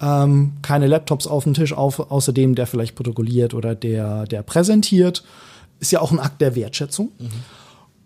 [0.00, 5.24] ähm, keine Laptops auf dem Tisch, auf, außerdem der vielleicht protokolliert oder der, der präsentiert.
[5.80, 7.12] Ist ja auch ein Akt der Wertschätzung.
[7.18, 7.28] Mhm.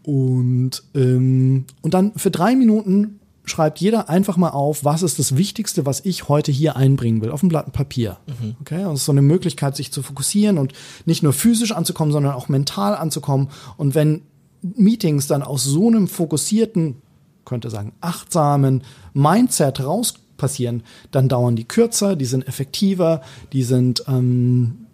[0.05, 5.37] Und, ähm, und dann für drei Minuten schreibt jeder einfach mal auf, was ist das
[5.37, 8.19] Wichtigste, was ich heute hier einbringen will, auf dem Blatt Papier.
[8.27, 8.57] Mhm.
[8.61, 10.73] Okay, es ist so eine Möglichkeit, sich zu fokussieren und
[11.07, 13.49] nicht nur physisch anzukommen, sondern auch mental anzukommen.
[13.77, 14.23] Und wenn
[14.63, 16.97] Meetings dann aus so einem fokussierten,
[17.45, 18.83] könnte sagen, achtsamen
[19.15, 24.87] Mindset raus passieren, dann dauern die kürzer, die sind effektiver, die sind ähm,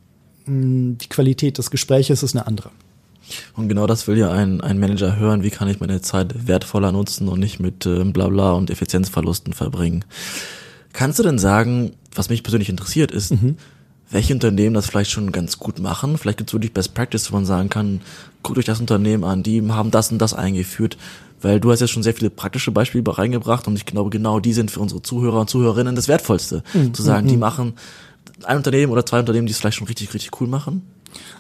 [0.47, 2.71] die Qualität des Gespräches ist eine andere.
[3.55, 5.43] Und genau das will ja ein, ein Manager hören.
[5.43, 10.05] Wie kann ich meine Zeit wertvoller nutzen und nicht mit äh, Blabla und Effizienzverlusten verbringen?
[10.93, 13.57] Kannst du denn sagen, was mich persönlich interessiert ist, mhm.
[14.11, 16.17] welche Unternehmen das vielleicht schon ganz gut machen?
[16.17, 18.01] Vielleicht gibt es wirklich Best Practice, wo man sagen kann,
[18.43, 20.97] guckt euch das Unternehmen an, die haben das und das eingeführt.
[21.41, 24.53] Weil du hast ja schon sehr viele praktische Beispiele reingebracht und ich glaube, genau die
[24.53, 26.63] sind für unsere Zuhörer und Zuhörerinnen das Wertvollste.
[26.75, 26.95] Mhm.
[26.95, 27.41] Zu sagen, die mhm.
[27.41, 27.75] machen
[28.45, 30.83] ein Unternehmen oder zwei Unternehmen, die es vielleicht schon richtig, richtig cool machen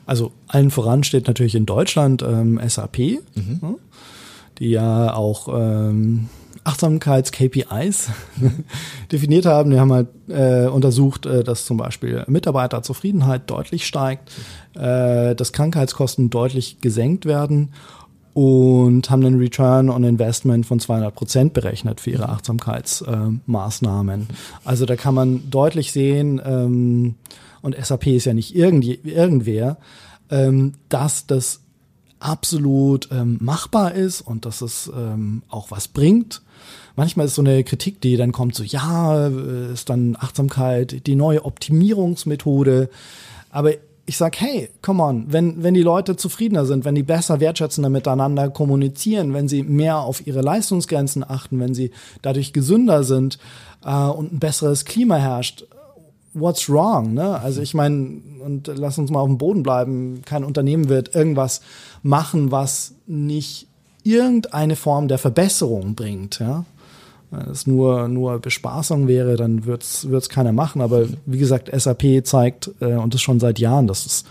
[0.06, 3.58] also allen voran steht natürlich in Deutschland ähm, SAP, mhm.
[3.62, 3.74] ja,
[4.58, 6.28] die ja auch ähm,
[6.64, 8.08] Achtsamkeits-KPIs
[9.12, 9.70] definiert haben.
[9.70, 14.32] Die haben halt äh, untersucht, äh, dass zum Beispiel Mitarbeiterzufriedenheit deutlich steigt,
[14.74, 17.70] äh, dass Krankheitskosten deutlich gesenkt werden
[18.38, 22.28] und haben einen Return on Investment von 200 Prozent berechnet für ihre.
[22.28, 24.28] Achtsamkeitsmaßnahmen.
[24.64, 27.16] also da kann man deutlich sehen, ähm,
[27.62, 29.78] und SAP ist ja nicht irgendwie, irgendwer,
[30.30, 31.62] ähm, dass das
[32.20, 36.42] absolut ähm, machbar ist und dass es ähm, auch was bringt.
[36.94, 41.16] Manchmal ist so eine Kritik, die dann kommt, so ja, äh, ist dann Achtsamkeit die
[41.16, 42.88] neue Optimierungsmethode.
[43.50, 43.72] Aber
[44.08, 47.90] ich sag, hey, come on, wenn, wenn die Leute zufriedener sind, wenn die besser wertschätzender
[47.90, 51.90] miteinander kommunizieren, wenn sie mehr auf ihre Leistungsgrenzen achten, wenn sie
[52.22, 53.38] dadurch gesünder sind
[53.84, 55.66] äh, und ein besseres Klima herrscht,
[56.32, 57.12] what's wrong?
[57.12, 57.38] Ne?
[57.38, 61.60] Also ich meine, und lass uns mal auf dem Boden bleiben, kein Unternehmen wird irgendwas
[62.02, 63.66] machen, was nicht
[64.04, 66.38] irgendeine Form der Verbesserung bringt.
[66.38, 66.64] Ja?
[67.30, 70.80] Wenn es nur, nur Bespaßung wäre, dann wird es keiner machen.
[70.80, 74.24] Aber wie gesagt, SAP zeigt, äh, und das schon seit Jahren, dass es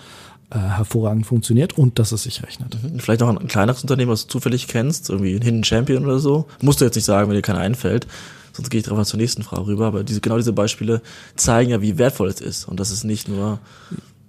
[0.49, 2.77] äh, hervorragend funktioniert und dass es sich rechnet.
[2.81, 2.99] Mhm.
[2.99, 6.45] Vielleicht noch ein kleineres Unternehmen, was du zufällig kennst, irgendwie ein Hidden Champion oder so.
[6.62, 8.07] Musst du jetzt nicht sagen, wenn dir keiner einfällt.
[8.53, 9.86] Sonst gehe ich drauf zur nächsten Frage rüber.
[9.88, 11.01] Aber diese, genau diese Beispiele
[11.36, 12.67] zeigen ja, wie wertvoll es ist.
[12.67, 13.60] Und das ist nicht nur.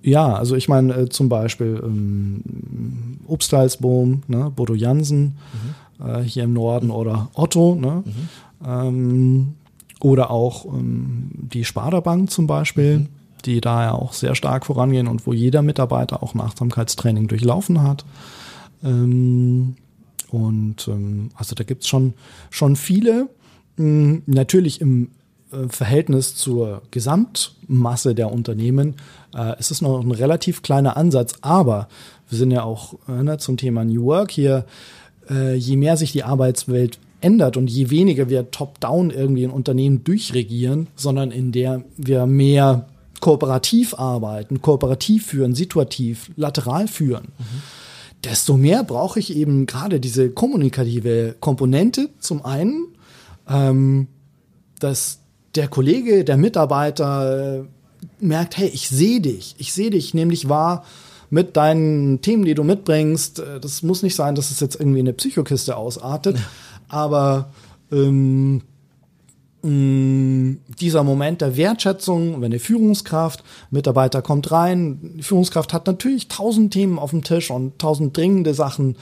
[0.02, 2.42] Ja, also ich meine äh, zum Beispiel ähm,
[3.26, 5.38] Obstalsboom, ne, Bodo Jansen
[5.98, 6.06] mhm.
[6.06, 8.02] äh, hier im Norden oder Otto, ne?
[8.04, 8.28] Mhm.
[8.64, 9.54] Ähm,
[10.00, 13.08] oder auch ähm, die Sparda-Bank zum Beispiel, mhm.
[13.44, 17.82] die da ja auch sehr stark vorangehen und wo jeder Mitarbeiter auch ein Achtsamkeitstraining durchlaufen
[17.82, 18.04] hat.
[18.84, 19.76] Ähm,
[20.30, 22.14] und ähm, also da gibt's schon,
[22.50, 23.28] schon viele.
[23.76, 25.10] Hm, natürlich im
[25.50, 28.96] äh, Verhältnis zur Gesamtmasse der Unternehmen
[29.34, 31.88] äh, ist es noch ein relativ kleiner Ansatz, aber
[32.28, 34.66] wir sind ja auch äh, ne, zum Thema New Work hier,
[35.30, 40.04] äh, je mehr sich die Arbeitswelt ändert und je weniger wir top-down irgendwie ein Unternehmen
[40.04, 42.86] durchregieren, sondern in der wir mehr
[43.20, 47.28] kooperativ arbeiten, kooperativ führen, situativ, lateral führen.
[47.38, 47.62] Mhm.
[48.24, 52.88] Desto mehr brauche ich eben gerade diese kommunikative Komponente zum einen
[53.48, 54.08] ähm,
[54.78, 55.20] dass
[55.54, 57.64] der Kollege, der Mitarbeiter äh,
[58.20, 60.84] merkt, hey, ich sehe dich, ich sehe dich nämlich wahr
[61.30, 63.40] mit deinen Themen, die du mitbringst.
[63.40, 66.44] Äh, das muss nicht sein, dass es jetzt irgendwie eine Psychokiste ausartet, ja.
[66.88, 67.50] Aber
[67.92, 68.62] ähm,
[69.62, 76.72] dieser Moment der Wertschätzung, wenn die Führungskraft, Mitarbeiter kommt rein, die Führungskraft hat natürlich tausend
[76.72, 78.96] Themen auf dem Tisch und tausend dringende Sachen.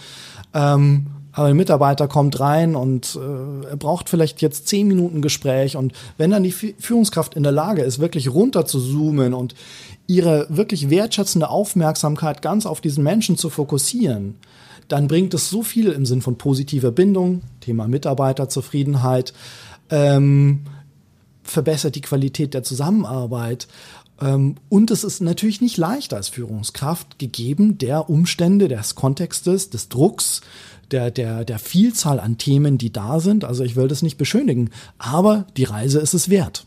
[0.54, 5.76] Ähm, aber ein Mitarbeiter kommt rein und äh, er braucht vielleicht jetzt zehn Minuten Gespräch
[5.76, 9.54] und wenn dann die Führungskraft in der Lage ist, wirklich runter zu zoomen und
[10.06, 14.36] ihre wirklich wertschätzende Aufmerksamkeit ganz auf diesen Menschen zu fokussieren,
[14.88, 19.32] dann bringt es so viel im Sinn von positiver Bindung, Thema Mitarbeiterzufriedenheit,
[19.90, 20.60] ähm,
[21.42, 23.68] verbessert die Qualität der Zusammenarbeit.
[24.20, 29.88] Ähm, und es ist natürlich nicht leicht als Führungskraft gegeben der Umstände, des Kontextes, des
[29.88, 30.40] Drucks,
[30.90, 33.44] der, der, der Vielzahl an Themen, die da sind.
[33.44, 36.66] Also ich will das nicht beschönigen, aber die Reise ist es wert.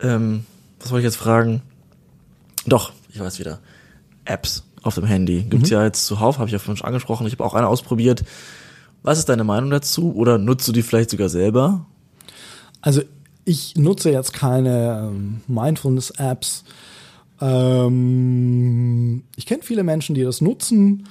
[0.00, 0.44] Ähm,
[0.78, 1.62] was wollte ich jetzt fragen?
[2.66, 3.58] Doch, ich weiß wieder.
[4.24, 5.42] Apps auf dem Handy.
[5.42, 5.76] Gibt's mhm.
[5.76, 7.26] ja jetzt zuhauf, habe ich ja vorhin schon angesprochen.
[7.26, 8.24] Ich habe auch eine ausprobiert.
[9.02, 10.14] Was ist deine Meinung dazu?
[10.14, 11.86] Oder nutzt du die vielleicht sogar selber?
[12.80, 13.02] Also
[13.44, 16.64] ich nutze jetzt keine ähm, Mindfulness-Apps.
[17.40, 21.08] Ähm, ich kenne viele Menschen, die das nutzen.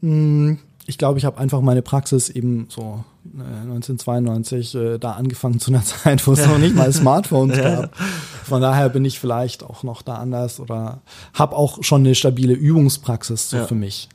[0.00, 3.04] Hm, ich glaube, ich habe einfach meine Praxis eben so
[3.38, 7.92] äh, 1992 äh, da angefangen zu einer Zeit, wo es noch nicht mal Smartphones gab.
[8.44, 11.02] Von daher bin ich vielleicht auch noch da anders oder
[11.34, 13.66] habe auch schon eine stabile Übungspraxis so ja.
[13.66, 14.08] für mich.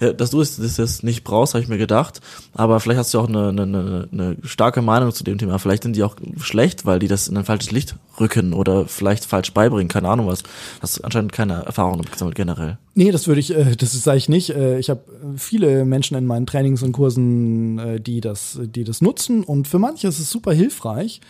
[0.00, 2.20] Ja, dass du es das, das nicht brauchst, habe ich mir gedacht.
[2.54, 5.58] Aber vielleicht hast du auch eine, eine, eine starke Meinung zu dem Thema.
[5.58, 9.24] Vielleicht sind die auch schlecht, weil die das in ein falsches Licht rücken oder vielleicht
[9.24, 9.88] falsch beibringen.
[9.88, 10.42] Keine Ahnung was.
[10.80, 12.78] Hast du anscheinend keine Erfahrung damit gesammelt generell.
[12.94, 14.50] Nee, das würde ich, äh, das sage ich nicht.
[14.50, 15.02] Äh, ich habe
[15.36, 19.78] viele Menschen in meinen Trainings und Kursen, äh, die das, die das nutzen und für
[19.78, 21.20] manche ist es super hilfreich.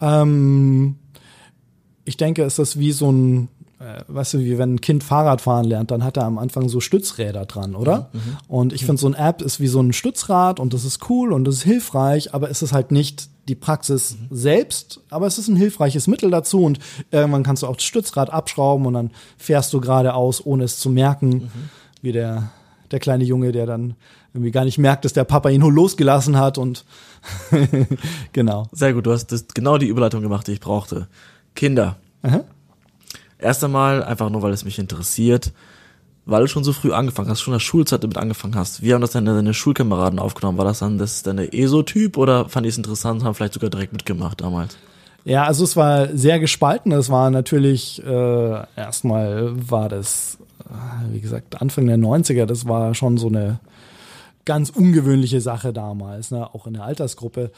[0.00, 0.96] Ähm,
[2.08, 3.48] ich denke, es ist wie so ein
[3.80, 6.68] äh, weißt du, wie wenn ein Kind Fahrrad fahren lernt, dann hat er am Anfang
[6.68, 8.10] so Stützräder dran, oder?
[8.12, 8.36] Mhm.
[8.48, 11.32] Und ich finde, so ein App ist wie so ein Stützrad und das ist cool
[11.32, 14.34] und das ist hilfreich, aber es ist halt nicht die Praxis mhm.
[14.34, 16.80] selbst, aber es ist ein hilfreiches Mittel dazu und
[17.12, 20.90] irgendwann kannst du auch das Stützrad abschrauben und dann fährst du geradeaus, ohne es zu
[20.90, 21.50] merken, mhm.
[22.02, 22.50] wie der,
[22.90, 23.94] der kleine Junge, der dann
[24.34, 26.84] irgendwie gar nicht merkt, dass der Papa ihn nur losgelassen hat und
[28.32, 28.66] genau.
[28.72, 31.08] Sehr gut, du hast das, genau die Überleitung gemacht, die ich brauchte.
[31.58, 31.96] Kinder.
[32.22, 32.44] Aha.
[33.36, 35.52] Erst einmal, einfach nur, weil es mich interessiert,
[36.24, 38.80] weil du schon so früh angefangen hast, schon in der Schulzeit damit angefangen hast.
[38.80, 40.56] Wie haben das deine, deine Schulkameraden aufgenommen?
[40.56, 43.70] War das dann das deine ESO-Typ oder fand die es interessant und haben vielleicht sogar
[43.70, 44.76] direkt mitgemacht damals?
[45.24, 46.92] Ja, also es war sehr gespalten.
[46.92, 52.94] Es war natürlich, äh, erstmal war das, äh, wie gesagt, Anfang der 90er, das war
[52.94, 53.58] schon so eine
[54.44, 56.54] ganz ungewöhnliche Sache damals, ne?
[56.54, 57.50] auch in der Altersgruppe.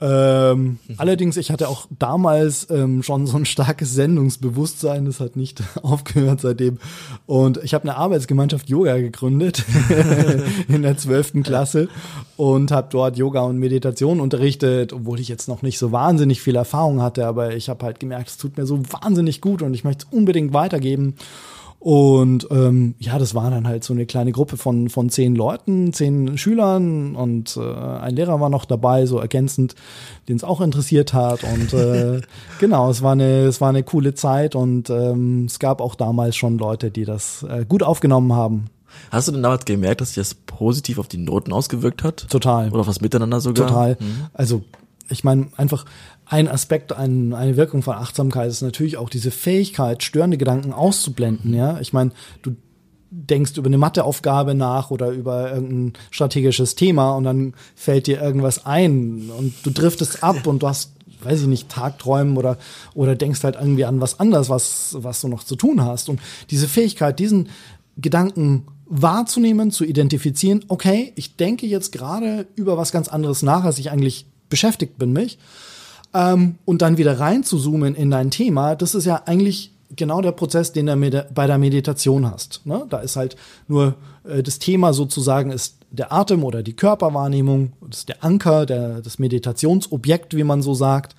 [0.00, 0.94] Ähm, mhm.
[0.96, 6.40] Allerdings, ich hatte auch damals ähm, schon so ein starkes Sendungsbewusstsein, das hat nicht aufgehört
[6.40, 6.78] seitdem.
[7.26, 9.64] Und ich habe eine Arbeitsgemeinschaft Yoga gegründet
[10.68, 11.88] in der zwölften Klasse
[12.36, 16.54] und habe dort Yoga und Meditation unterrichtet, obwohl ich jetzt noch nicht so wahnsinnig viel
[16.54, 19.82] Erfahrung hatte, aber ich habe halt gemerkt, es tut mir so wahnsinnig gut und ich
[19.82, 21.14] möchte es unbedingt weitergeben.
[21.80, 25.92] Und ähm, ja, das war dann halt so eine kleine Gruppe von, von zehn Leuten,
[25.92, 29.76] zehn Schülern und äh, ein Lehrer war noch dabei, so ergänzend,
[30.28, 31.44] den es auch interessiert hat.
[31.44, 32.20] Und äh,
[32.58, 36.34] genau, es war eine, es war eine coole Zeit und ähm, es gab auch damals
[36.34, 38.66] schon Leute, die das äh, gut aufgenommen haben.
[39.12, 42.28] Hast du denn damals gemerkt, dass sich das positiv auf die Noten ausgewirkt hat?
[42.28, 42.70] Total.
[42.70, 43.68] Oder auf das Miteinander sogar?
[43.68, 43.96] Total.
[44.00, 44.26] Mhm.
[44.32, 44.62] Also
[45.10, 45.84] ich meine, einfach
[46.28, 51.54] ein Aspekt, ein, eine Wirkung von Achtsamkeit ist natürlich auch diese Fähigkeit, störende Gedanken auszublenden.
[51.54, 52.12] Ja, ich meine,
[52.42, 52.54] du
[53.10, 58.66] denkst über eine Matheaufgabe nach oder über irgendein strategisches Thema und dann fällt dir irgendwas
[58.66, 62.58] ein und du driftest ab und du hast weiß ich nicht, Tagträumen oder,
[62.94, 66.08] oder denkst halt irgendwie an was anderes, was, was du noch zu tun hast.
[66.08, 67.48] Und diese Fähigkeit, diesen
[67.96, 73.80] Gedanken wahrzunehmen, zu identifizieren, okay, ich denke jetzt gerade über was ganz anderes nach, als
[73.80, 75.38] ich eigentlich beschäftigt bin mich.
[76.14, 80.20] Ähm, und dann wieder rein zu zoomen in dein Thema, das ist ja eigentlich genau
[80.20, 82.62] der Prozess, den du bei der Meditation hast.
[82.64, 82.86] Ne?
[82.88, 83.94] Da ist halt nur
[84.24, 89.00] äh, das Thema sozusagen ist der Atem oder die Körperwahrnehmung, das ist der Anker, der,
[89.00, 91.16] das Meditationsobjekt, wie man so sagt.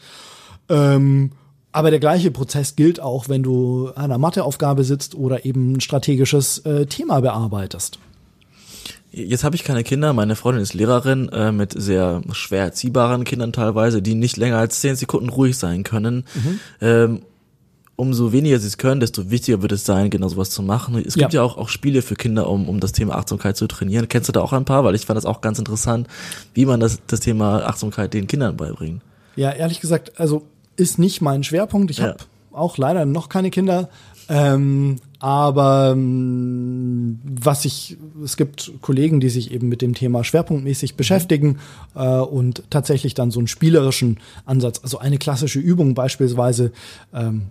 [0.70, 1.32] Ähm,
[1.72, 5.82] aber der gleiche Prozess gilt auch, wenn du an einer Matheaufgabe sitzt oder eben ein
[5.82, 8.00] strategisches äh, Thema bearbeitest.
[9.12, 10.14] Jetzt habe ich keine Kinder.
[10.14, 14.82] Meine Freundin ist Lehrerin äh, mit sehr schwer erziehbaren Kindern teilweise, die nicht länger als
[14.82, 16.26] zehn Sekunden ruhig sein können.
[16.36, 16.60] Mhm.
[16.80, 17.22] Ähm,
[17.96, 20.96] umso weniger sie es können, desto wichtiger wird es sein, genau sowas zu machen.
[21.06, 23.68] Es gibt ja, ja auch, auch Spiele für Kinder, um, um das Thema Achtsamkeit zu
[23.68, 24.08] trainieren.
[24.08, 24.86] Kennst du da auch ein paar?
[24.86, 26.08] Weil ich fand das auch ganz interessant,
[26.54, 29.02] wie man das, das Thema Achtsamkeit den Kindern beibringt.
[29.36, 30.44] Ja, ehrlich gesagt, also
[30.78, 31.92] ist nicht mein Schwerpunkt.
[31.92, 32.10] Ich ja.
[32.10, 32.18] habe
[32.52, 33.90] auch leider noch keine Kinder.
[34.30, 40.96] Ähm, aber ähm, was ich, es gibt Kollegen, die sich eben mit dem Thema schwerpunktmäßig
[40.96, 41.60] beschäftigen
[41.94, 46.72] äh, und tatsächlich dann so einen spielerischen Ansatz, also eine klassische Übung beispielsweise,
[47.14, 47.48] ähm,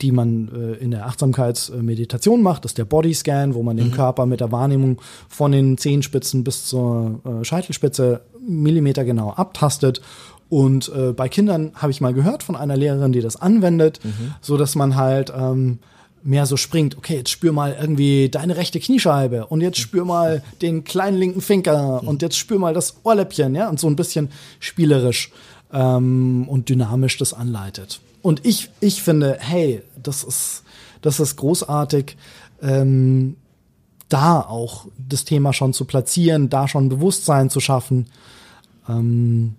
[0.00, 4.40] die man äh, in der Achtsamkeitsmeditation macht, ist der Bodyscan, wo man den Körper mit
[4.40, 10.00] der Wahrnehmung von den Zehenspitzen bis zur äh, Scheitelspitze Millimeter genau abtastet.
[10.48, 14.00] Und äh, bei Kindern habe ich mal gehört von einer Lehrerin, die das anwendet,
[14.40, 15.78] so dass man halt ähm,
[16.22, 20.42] mehr so springt, okay, jetzt spür mal irgendwie deine rechte Kniescheibe und jetzt spür mal
[20.60, 24.30] den kleinen linken Finger und jetzt spür mal das Ohrläppchen, ja, und so ein bisschen
[24.58, 25.30] spielerisch
[25.72, 28.00] ähm, und dynamisch das anleitet.
[28.22, 30.62] Und ich, ich finde, hey, das ist,
[31.00, 32.16] das ist großartig,
[32.62, 33.36] ähm,
[34.08, 38.06] da auch das Thema schon zu platzieren, da schon Bewusstsein zu schaffen,
[38.88, 39.54] ähm,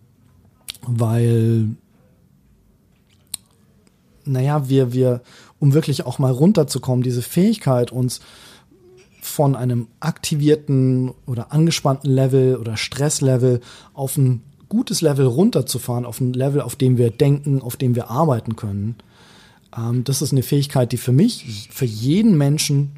[0.81, 1.69] weil
[4.25, 5.21] naja, wir, wir,
[5.61, 8.19] um wirklich auch mal runterzukommen, diese Fähigkeit, uns
[9.21, 13.61] von einem aktivierten oder angespannten Level oder Stresslevel
[13.93, 18.09] auf ein gutes Level runterzufahren, auf ein Level, auf dem wir denken, auf dem wir
[18.09, 18.95] arbeiten können.
[19.77, 22.93] Ähm, das ist eine Fähigkeit, die für mich, für jeden Menschen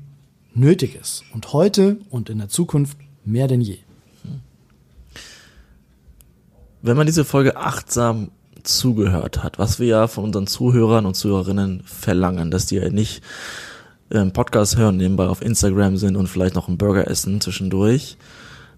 [0.53, 1.25] nötig ist.
[1.33, 3.79] Und heute und in der Zukunft mehr denn je.
[6.81, 8.31] Wenn man diese Folge achtsam
[8.63, 13.21] zugehört hat, was wir ja von unseren Zuhörern und Zuhörerinnen verlangen, dass die ja nicht
[14.11, 18.17] ähm, Podcast hören, nebenbei auf Instagram sind und vielleicht noch einen Burger essen zwischendurch,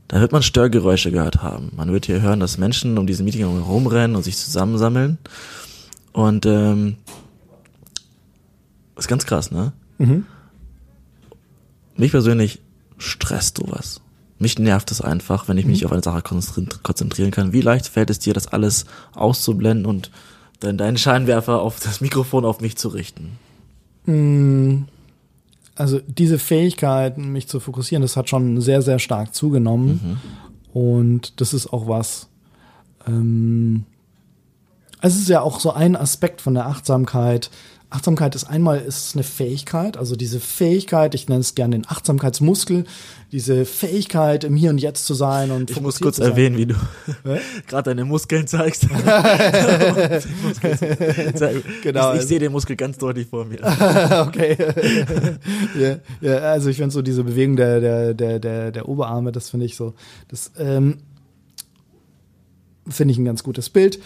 [0.08, 1.72] da wird man Störgeräusche gehört haben.
[1.76, 5.18] Man wird hier hören, dass Menschen um diesen Meeting herumrennen und sich zusammensammeln.
[6.14, 6.98] Und ähm,
[8.96, 9.74] ist ganz krass, ne?
[11.98, 12.62] Mich persönlich
[12.98, 14.02] stresst sowas.
[14.38, 17.54] Mich nervt es einfach, wenn ich mich auf eine Sache konzentri- konzentrieren kann.
[17.54, 20.12] Wie leicht fällt es dir, das alles auszublenden und
[20.60, 23.38] dann deinen Scheinwerfer auf das Mikrofon auf mich zu richten?
[25.76, 30.20] Also diese Fähigkeit, mich zu fokussieren, das hat schon sehr, sehr stark zugenommen.
[30.74, 32.28] Und das ist auch was.
[33.08, 33.86] Ähm,
[35.02, 37.50] es ist ja auch so ein Aspekt von der Achtsamkeit.
[37.96, 42.84] Achtsamkeit ist einmal ist eine Fähigkeit, also diese Fähigkeit, ich nenne es gerne den Achtsamkeitsmuskel,
[43.32, 46.76] diese Fähigkeit im Hier und Jetzt zu sein und Ich muss kurz erwähnen, wie du
[47.68, 48.88] gerade deine Muskeln zeigst.
[51.36, 53.60] Genau, Ich, ich also- sehe den Muskel ganz deutlich vor mir.
[54.28, 54.58] okay.
[55.80, 59.50] ja, ja, also ich finde so diese Bewegung der, der, der, der, der Oberarme, das
[59.50, 59.94] finde ich so,
[60.28, 60.98] das ähm,
[62.88, 64.00] finde ich ein ganz gutes Bild.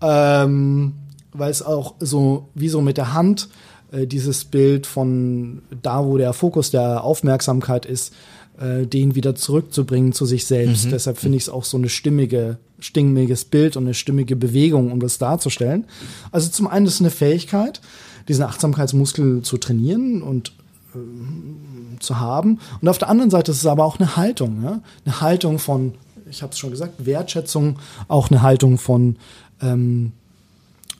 [0.00, 0.94] Ähm,
[1.34, 3.48] weil es auch so, wie so mit der Hand,
[3.92, 8.14] äh, dieses Bild von da, wo der Fokus der Aufmerksamkeit ist,
[8.58, 10.90] äh, den wieder zurückzubringen zu sich selbst.
[10.90, 15.00] Deshalb finde ich es auch so eine stimmige, stimmiges Bild und eine stimmige Bewegung, um
[15.00, 15.84] das darzustellen.
[16.30, 17.80] Also zum einen ist es eine Fähigkeit,
[18.28, 20.52] diesen Achtsamkeitsmuskel zu trainieren und
[20.94, 22.60] ähm, zu haben.
[22.80, 24.80] Und auf der anderen Seite ist es aber auch eine Haltung, ja?
[25.04, 25.94] eine Haltung von,
[26.30, 29.16] ich habe es schon gesagt, Wertschätzung, auch eine Haltung von
[29.60, 30.12] ähm,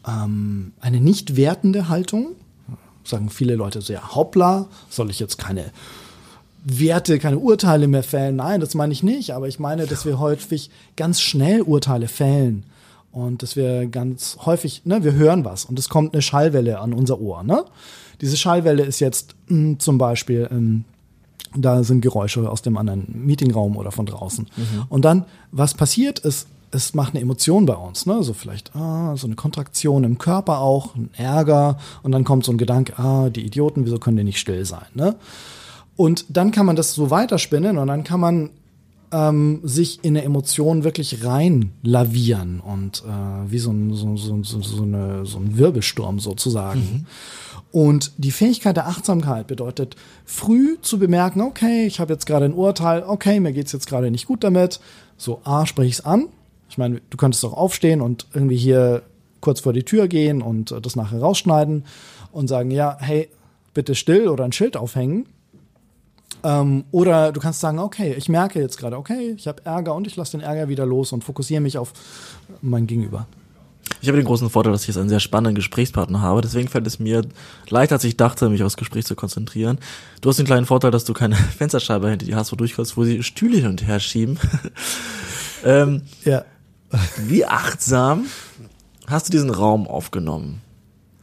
[0.07, 2.37] ähm, eine nicht wertende Haltung.
[3.05, 5.73] Sagen viele Leute so, ja, hoppla, soll ich jetzt keine
[6.65, 8.37] Werte, keine Urteile mehr fällen?
[8.37, 12.65] Nein, das meine ich nicht, aber ich meine, dass wir häufig ganz schnell Urteile fällen.
[13.13, 16.93] Und dass wir ganz häufig, ne, wir hören was und es kommt eine Schallwelle an
[16.93, 17.65] unser Ohr, ne?
[18.21, 20.85] Diese Schallwelle ist jetzt mh, zum Beispiel, ähm,
[21.57, 24.49] da sind Geräusche aus dem anderen Meetingraum oder von draußen.
[24.89, 28.23] Und dann, was passiert ist, es macht eine Emotion bei uns, ne?
[28.23, 32.53] So vielleicht, ah, so eine Kontraktion im Körper auch, ein Ärger und dann kommt so
[32.53, 35.17] ein Gedanke, ah, die Idioten, wieso können die nicht still sein, ne?
[35.97, 38.51] Und dann kann man das so weiterspinnen und dann kann man
[39.13, 44.43] ähm, sich in eine Emotion wirklich rein lavieren und äh, wie so ein, so, so,
[44.43, 47.07] so, eine, so ein Wirbelsturm sozusagen.
[47.71, 52.55] Und die Fähigkeit der Achtsamkeit bedeutet, früh zu bemerken, okay, ich habe jetzt gerade ein
[52.55, 54.79] Urteil, okay, mir geht's jetzt gerade nicht gut damit.
[55.17, 56.29] So, A, spreche ich es an.
[56.75, 59.03] Ich meine, du könntest doch aufstehen und irgendwie hier
[59.41, 61.85] kurz vor die Tür gehen und äh, das nachher rausschneiden
[62.33, 63.29] und sagen, ja, hey,
[63.75, 65.27] bitte still oder ein Schild aufhängen.
[66.43, 70.09] Ähm, oder du kannst sagen, okay, ich merke jetzt gerade, okay, ich habe Ärger und
[70.09, 71.93] ich lasse den Ärger wieder los und fokussiere mich auf
[72.61, 73.29] mein Gegenüber.
[74.01, 76.41] Ich habe den großen Vorteil, dass ich jetzt einen sehr spannenden Gesprächspartner habe.
[76.41, 77.25] Deswegen fällt es mir
[77.69, 79.79] leichter, als ich dachte, mich aufs Gespräch zu konzentrieren.
[80.23, 82.97] Du hast den kleinen Vorteil, dass du keine Fensterscheibe hinter dir hast, wo du durchkommst,
[82.97, 84.41] wo sie Stühle hin und her schieben.
[85.65, 86.45] ähm, Ja.
[87.27, 88.25] Wie achtsam
[89.07, 90.61] hast du diesen Raum aufgenommen?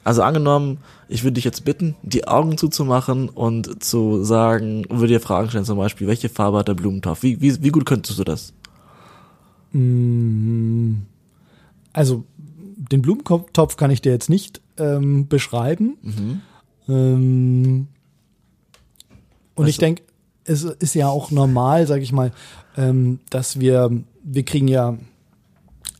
[0.03, 5.13] Also angenommen, ich würde dich jetzt bitten, die Augen zuzumachen und zu sagen, und würde
[5.13, 7.21] dir Fragen stellen, zum Beispiel, welche Farbe hat der Blumentopf?
[7.21, 8.53] Wie, wie, wie gut könntest du das?
[11.93, 12.23] Also
[12.91, 16.41] den Blumentopf kann ich dir jetzt nicht ähm, beschreiben.
[16.89, 17.87] Ähm,
[19.55, 20.03] und ich Also- denke,
[20.43, 22.31] es ist ja auch normal, sage ich mal,
[22.75, 23.91] ähm, dass wir,
[24.23, 24.97] wir kriegen ja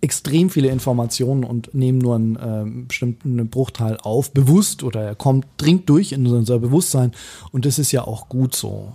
[0.02, 5.46] extrem viele Informationen und nehmen nur einen äh, bestimmten Bruchteil auf, bewusst oder er kommt,
[5.58, 7.12] dringt durch in unser Bewusstsein
[7.52, 8.94] und das ist ja auch gut so.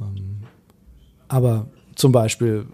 [0.00, 0.38] Ähm,
[1.28, 2.66] aber zum Beispiel,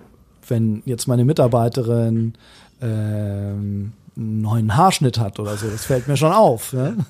[0.48, 2.34] wenn jetzt meine Mitarbeiterin
[2.80, 6.72] ähm, einen neuen Haarschnitt hat oder so, das fällt mir schon auf.
[6.72, 6.94] Ja?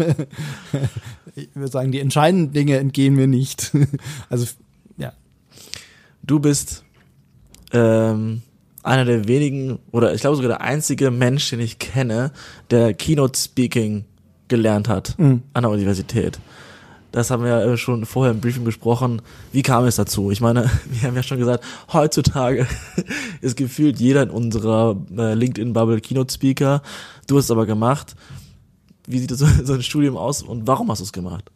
[1.37, 3.73] Ich würde sagen, die entscheidenden Dinge entgehen mir nicht.
[4.29, 4.47] Also,
[4.97, 5.13] ja.
[6.23, 6.85] Du bist
[7.73, 8.43] ähm,
[8.83, 12.33] einer der wenigen oder ich glaube sogar der einzige Mensch, den ich kenne,
[12.71, 14.05] der Keynote Speaking
[14.49, 15.43] gelernt hat Mhm.
[15.53, 16.39] an der Universität.
[17.13, 19.21] Das haben wir ja schon vorher im Briefing besprochen.
[19.53, 20.31] Wie kam es dazu?
[20.31, 22.67] Ich meine, wir haben ja schon gesagt, heutzutage
[23.41, 26.83] ist gefühlt jeder in unserer äh, LinkedIn-Bubble Keynote-Speaker.
[27.27, 28.15] Du hast es aber gemacht.
[29.07, 31.51] Wie sieht so, so ein Studium aus und warum hast du es gemacht?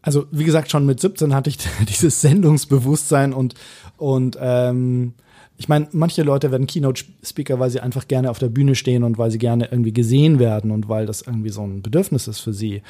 [0.00, 1.58] Also, wie gesagt, schon mit 17 hatte ich
[1.88, 3.54] dieses Sendungsbewusstsein und,
[3.98, 5.12] und ähm,
[5.58, 9.18] ich meine, manche Leute werden Keynote-Speaker, weil sie einfach gerne auf der Bühne stehen und
[9.18, 12.52] weil sie gerne irgendwie gesehen werden und weil das irgendwie so ein Bedürfnis ist für
[12.52, 12.82] sie.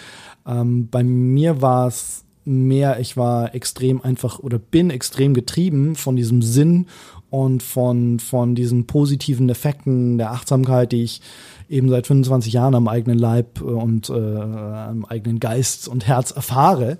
[0.46, 6.14] Ähm, bei mir war es mehr, ich war extrem einfach oder bin extrem getrieben von
[6.14, 6.86] diesem Sinn
[7.30, 11.22] und von, von diesen positiven Effekten der Achtsamkeit, die ich
[11.70, 16.32] eben seit 25 Jahren am eigenen Leib äh, und äh, am eigenen Geist und Herz
[16.32, 16.98] erfahre.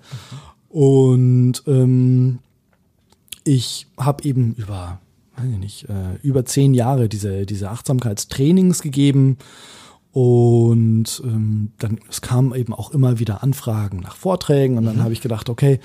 [0.70, 2.38] Und ähm,
[3.44, 4.98] ich habe eben über,
[5.44, 9.38] nicht, äh, über zehn Jahre diese, diese Achtsamkeitstrainings gegeben.
[10.12, 15.12] Und ähm, dann es kamen eben auch immer wieder Anfragen nach Vorträgen und dann habe
[15.12, 15.80] ich gedacht, okay,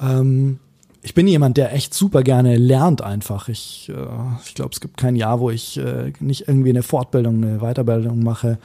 [0.00, 0.58] ähm,
[1.02, 3.48] ich bin jemand, der echt super gerne lernt einfach.
[3.48, 7.42] Ich, äh, ich glaube, es gibt kein Jahr, wo ich äh, nicht irgendwie eine Fortbildung,
[7.42, 8.58] eine Weiterbildung mache.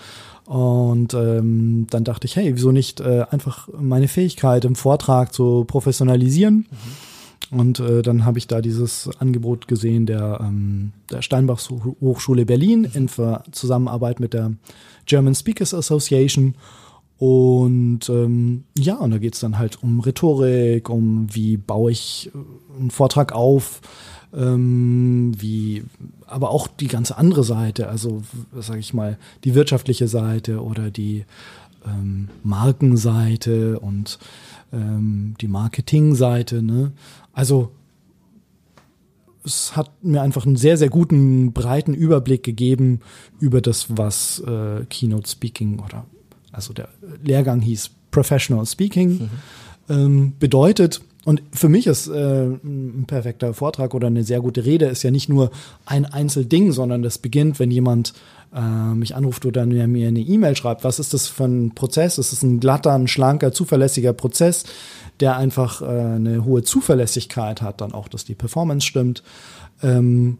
[0.46, 5.66] Und ähm, dann dachte ich, hey, wieso nicht äh, einfach meine Fähigkeit im Vortrag zu
[5.66, 6.68] professionalisieren?
[7.50, 12.88] Und äh, dann habe ich da dieses Angebot gesehen der, ähm, der Steinbachs Hochschule Berlin
[12.94, 13.10] in
[13.52, 14.52] Zusammenarbeit mit der
[15.06, 16.56] German Speakers Association.
[17.18, 22.80] Und ähm, ja, und da geht's dann halt um Rhetorik, um wie baue ich äh,
[22.80, 23.82] einen Vortrag auf,
[24.36, 25.84] ähm, wie,
[26.28, 28.22] aber auch die ganze andere Seite, also
[28.56, 31.26] sage ich mal, die wirtschaftliche Seite oder die
[31.88, 34.20] ähm, Markenseite und
[34.72, 36.62] ähm, die Marketingseite.
[36.62, 36.92] Ne?
[37.38, 37.70] Also
[39.46, 43.02] es hat mir einfach einen sehr, sehr guten, breiten Überblick gegeben
[43.40, 46.08] über das, was äh, Keynote Speaking oder
[46.52, 46.90] also der
[47.24, 49.30] Lehrgang hieß Professional Speaking,
[49.88, 51.02] ähm, bedeutet.
[51.26, 55.12] Und für mich ist äh, ein perfekter Vortrag oder eine sehr gute Rede ist ja
[55.12, 55.52] nicht nur
[55.86, 58.14] ein Einzelding, sondern das beginnt, wenn jemand
[58.56, 58.62] äh,
[58.96, 60.84] mich anruft oder mir mir eine E-Mail schreibt.
[60.84, 62.18] Was ist das für ein Prozess?
[62.18, 64.64] Es ist ein glatter, ein schlanker, zuverlässiger Prozess,
[65.20, 69.24] der einfach äh, eine hohe Zuverlässigkeit hat, dann auch, dass die Performance stimmt.
[69.82, 70.38] Ähm,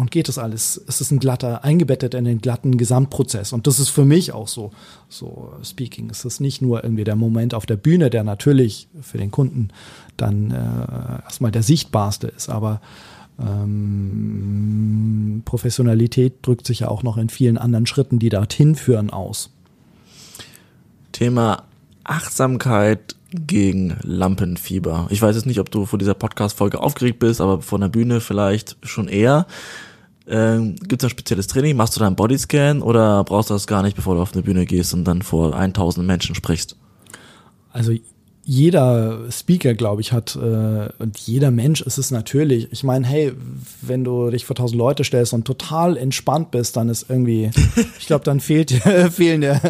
[0.00, 0.82] und geht das alles?
[0.86, 3.52] Es ist ein glatter, eingebettet in den glatten Gesamtprozess.
[3.52, 4.72] Und das ist für mich auch so,
[5.10, 6.08] so Speaking.
[6.08, 9.68] Es ist nicht nur irgendwie der Moment auf der Bühne, der natürlich für den Kunden
[10.16, 12.80] dann äh, erstmal der sichtbarste ist, aber
[13.38, 19.50] ähm, Professionalität drückt sich ja auch noch in vielen anderen Schritten, die dorthin führen, aus.
[21.12, 21.64] Thema
[22.04, 25.06] Achtsamkeit gegen Lampenfieber.
[25.10, 28.20] Ich weiß jetzt nicht, ob du vor dieser Podcast-Folge aufgeregt bist, aber vor der Bühne
[28.20, 29.46] vielleicht schon eher.
[30.26, 31.76] Ähm, Gibt es ein spezielles Training?
[31.76, 34.42] Machst du da einen Bodyscan oder brauchst du das gar nicht, bevor du auf eine
[34.42, 36.76] Bühne gehst und dann vor 1000 Menschen sprichst?
[37.72, 37.92] Also
[38.44, 42.68] jeder Speaker, glaube ich, hat äh, und jeder Mensch ist es natürlich.
[42.72, 43.32] Ich meine, hey,
[43.82, 47.50] wenn du dich vor tausend Leute stellst und total entspannt bist, dann ist irgendwie,
[47.98, 49.60] ich glaube, dann fehlt dir, fehlen dir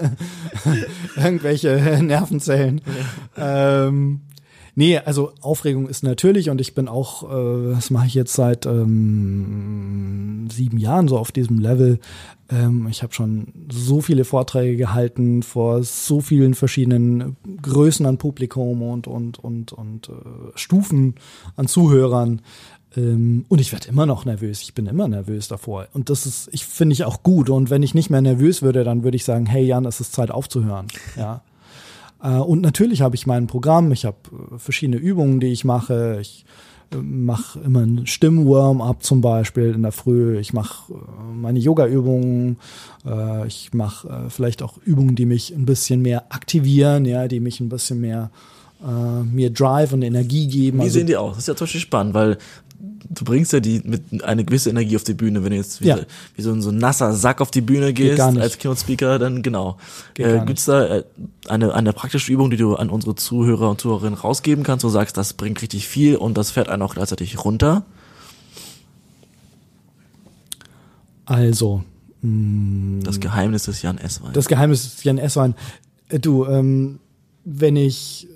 [1.16, 2.80] irgendwelche Nervenzellen.
[3.36, 4.20] Ähm,
[4.74, 8.66] nee, also Aufregung ist natürlich und ich bin auch, äh, das mache ich jetzt seit
[8.66, 11.98] ähm, sieben Jahren so auf diesem Level.
[12.50, 18.82] Ähm, ich habe schon so viele Vorträge gehalten vor so vielen verschiedenen Größen an Publikum
[18.82, 20.12] und und und und äh,
[20.54, 21.14] Stufen
[21.56, 22.42] an Zuhörern.
[22.96, 24.62] Ähm, und ich werde immer noch nervös.
[24.62, 25.86] Ich bin immer nervös davor.
[25.92, 27.50] Und das ist, ich finde ich auch gut.
[27.50, 30.12] Und wenn ich nicht mehr nervös würde, dann würde ich sagen, hey Jan, es ist
[30.12, 30.88] Zeit aufzuhören.
[31.16, 31.42] Ja.
[32.22, 34.16] Äh, Und natürlich habe ich mein Programm, ich habe
[34.54, 36.18] äh, verschiedene Übungen, die ich mache.
[36.20, 36.44] Ich
[36.92, 40.38] äh, mache immer einen Stimmwarm-up zum Beispiel in der Früh.
[40.38, 40.92] Ich mache
[41.34, 42.58] meine Yoga-Übungen.
[43.46, 47.68] Ich mache vielleicht auch Übungen, die mich ein bisschen mehr aktivieren, ja, die mich ein
[47.68, 48.30] bisschen mehr
[49.24, 50.78] mir Drive und Energie geben.
[50.78, 51.32] Wie Also- sehen die aus?
[51.36, 52.38] Das ist ja zum Beispiel spannend, weil
[53.08, 55.86] du bringst ja die mit eine gewisse Energie auf die Bühne, wenn du jetzt wie,
[55.86, 55.96] Ja.
[55.98, 56.02] so,
[56.36, 58.42] wie so ein so ein nasser Sack auf die Bühne gehst gar nicht.
[58.42, 59.78] als Keynote Speaker, dann genau.
[60.14, 61.04] Geht Äh, gibt's da äh,
[61.48, 64.92] eine eine praktische Übung, die du an unsere Zuhörer und Zuhörerinnen rausgeben kannst, wo du
[64.92, 67.84] sagst, das bringt richtig viel und das fährt einen auch gleichzeitig runter?
[71.26, 71.82] Also,
[72.22, 74.32] Das Geheimnis des Jan Esswein.
[74.32, 75.54] das Geheimnis ist Jan Esswein.
[76.08, 76.98] Äh, Du, ähm,
[77.44, 78.26] wenn ich,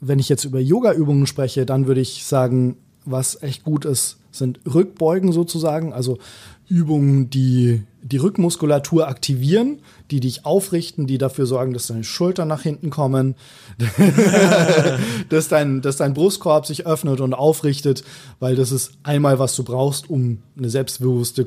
[0.00, 2.76] wenn ich jetzt über Yoga-Übungen spreche, dann würde ich sagen,
[3.06, 6.18] was echt gut ist, sind Rückbeugen sozusagen, also
[6.68, 9.80] Übungen, die die Rückmuskulatur aktivieren,
[10.10, 13.34] die dich aufrichten, die dafür sorgen, dass deine Schultern nach hinten kommen,
[15.28, 18.04] dass dein, dass dein Brustkorb sich öffnet und aufrichtet,
[18.38, 21.46] weil das ist einmal, was du brauchst, um eine selbstbewusste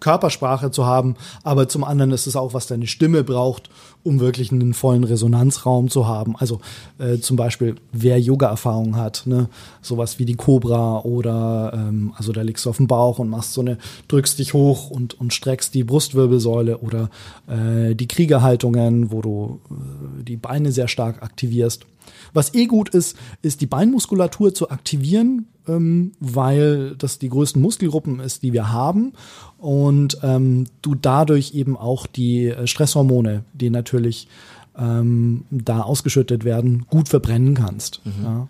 [0.00, 3.70] Körpersprache zu haben, aber zum anderen ist es auch, was deine Stimme braucht,
[4.04, 6.36] um wirklich einen vollen Resonanzraum zu haben.
[6.36, 6.60] Also
[6.98, 9.48] äh, zum Beispiel, wer Yoga-Erfahrung hat, ne,
[9.82, 13.52] sowas wie die Cobra oder ähm, also da liegst du auf dem Bauch und machst
[13.52, 13.78] so eine,
[14.08, 17.10] drückst dich hoch und, und streckst die Brustwirbelsäule oder
[17.48, 21.84] äh, die Kriegerhaltungen, wo du äh, die Beine sehr stark aktivierst.
[22.32, 28.20] Was eh gut ist, ist die Beinmuskulatur zu aktivieren, ähm, weil das die größten Muskelgruppen
[28.20, 29.12] ist, die wir haben
[29.58, 34.28] und ähm, du dadurch eben auch die äh, Stresshormone, die natürlich
[34.76, 38.00] ähm, da ausgeschüttet werden, gut verbrennen kannst.
[38.22, 38.48] Ja.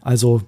[0.00, 0.42] Also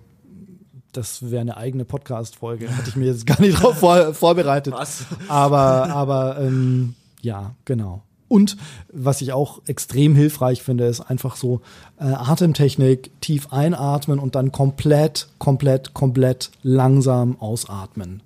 [0.92, 2.74] das wäre eine eigene Podcast-Folge.
[2.76, 4.74] Hatte ich mir jetzt gar nicht drauf vor, vorbereitet.
[4.74, 5.06] Was?
[5.28, 8.02] Aber, aber ähm, ja, genau.
[8.32, 8.56] Und
[8.90, 11.60] was ich auch extrem hilfreich finde, ist einfach so
[12.00, 18.22] äh, Atemtechnik, tief einatmen und dann komplett, komplett, komplett langsam ausatmen.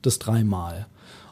[0.00, 0.86] Das dreimal.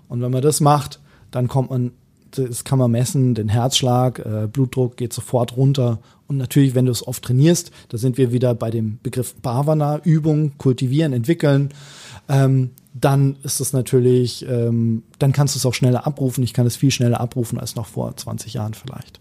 [0.07, 1.01] Und wenn man das macht,
[1.31, 1.93] dann kommt man,
[2.33, 5.99] das kann man messen, den Herzschlag, äh, Blutdruck geht sofort runter.
[6.29, 10.03] Und natürlich, wenn du es oft trainierst, da sind wir wieder bei dem Begriff Bhavana,
[10.05, 11.71] Übung, kultivieren, entwickeln,
[12.29, 16.43] ähm, dann ist es natürlich, ähm, dann kannst du es auch schneller abrufen.
[16.43, 19.21] Ich kann es viel schneller abrufen als noch vor 20 Jahren vielleicht.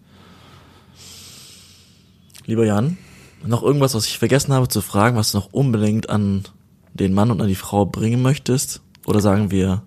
[2.46, 2.98] Lieber Jan,
[3.46, 6.46] noch irgendwas, was ich vergessen habe zu fragen, was du noch unbedingt an
[6.94, 8.82] den Mann und an die Frau bringen möchtest?
[9.06, 9.84] Oder sagen wir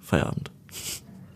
[0.00, 0.50] Feierabend?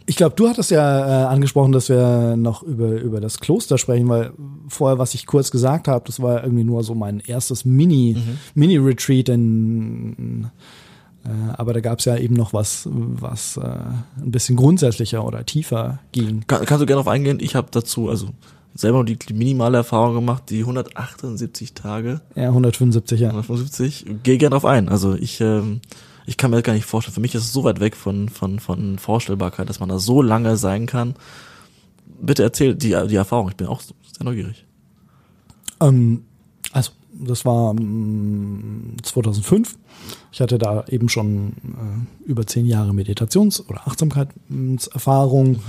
[0.07, 4.09] Ich glaube, du hattest ja äh, angesprochen, dass wir noch über, über das Kloster sprechen,
[4.09, 4.33] weil
[4.67, 8.17] vorher, was ich kurz gesagt habe, das war irgendwie nur so mein erstes Mini,
[8.55, 10.51] Mini-Retreat in
[11.57, 15.99] aber da gab es ja eben noch was, was äh, ein bisschen grundsätzlicher oder tiefer
[16.13, 16.45] ging.
[16.47, 17.39] Kann, kannst du gerne darauf eingehen?
[17.41, 18.31] Ich habe dazu also
[18.75, 23.29] selber die, die minimale Erfahrung gemacht, die 178 Tage, Ja, 175, ja.
[23.29, 24.07] 175.
[24.23, 24.89] Geh gerne drauf ein.
[24.89, 25.81] Also ich, ähm,
[26.27, 27.15] ich kann mir das gar nicht vorstellen.
[27.15, 30.23] Für mich ist es so weit weg von, von, von Vorstellbarkeit, dass man da so
[30.23, 31.15] lange sein kann.
[32.21, 33.49] Bitte erzähl die, die Erfahrung.
[33.49, 34.67] Ich bin auch sehr neugierig.
[35.81, 36.25] Ähm,
[36.73, 39.77] also, das war ähm, 2005.
[40.33, 41.53] Ich hatte da eben schon
[42.27, 45.61] äh, über zehn Jahre Meditations- oder Achtsamkeitserfahrung,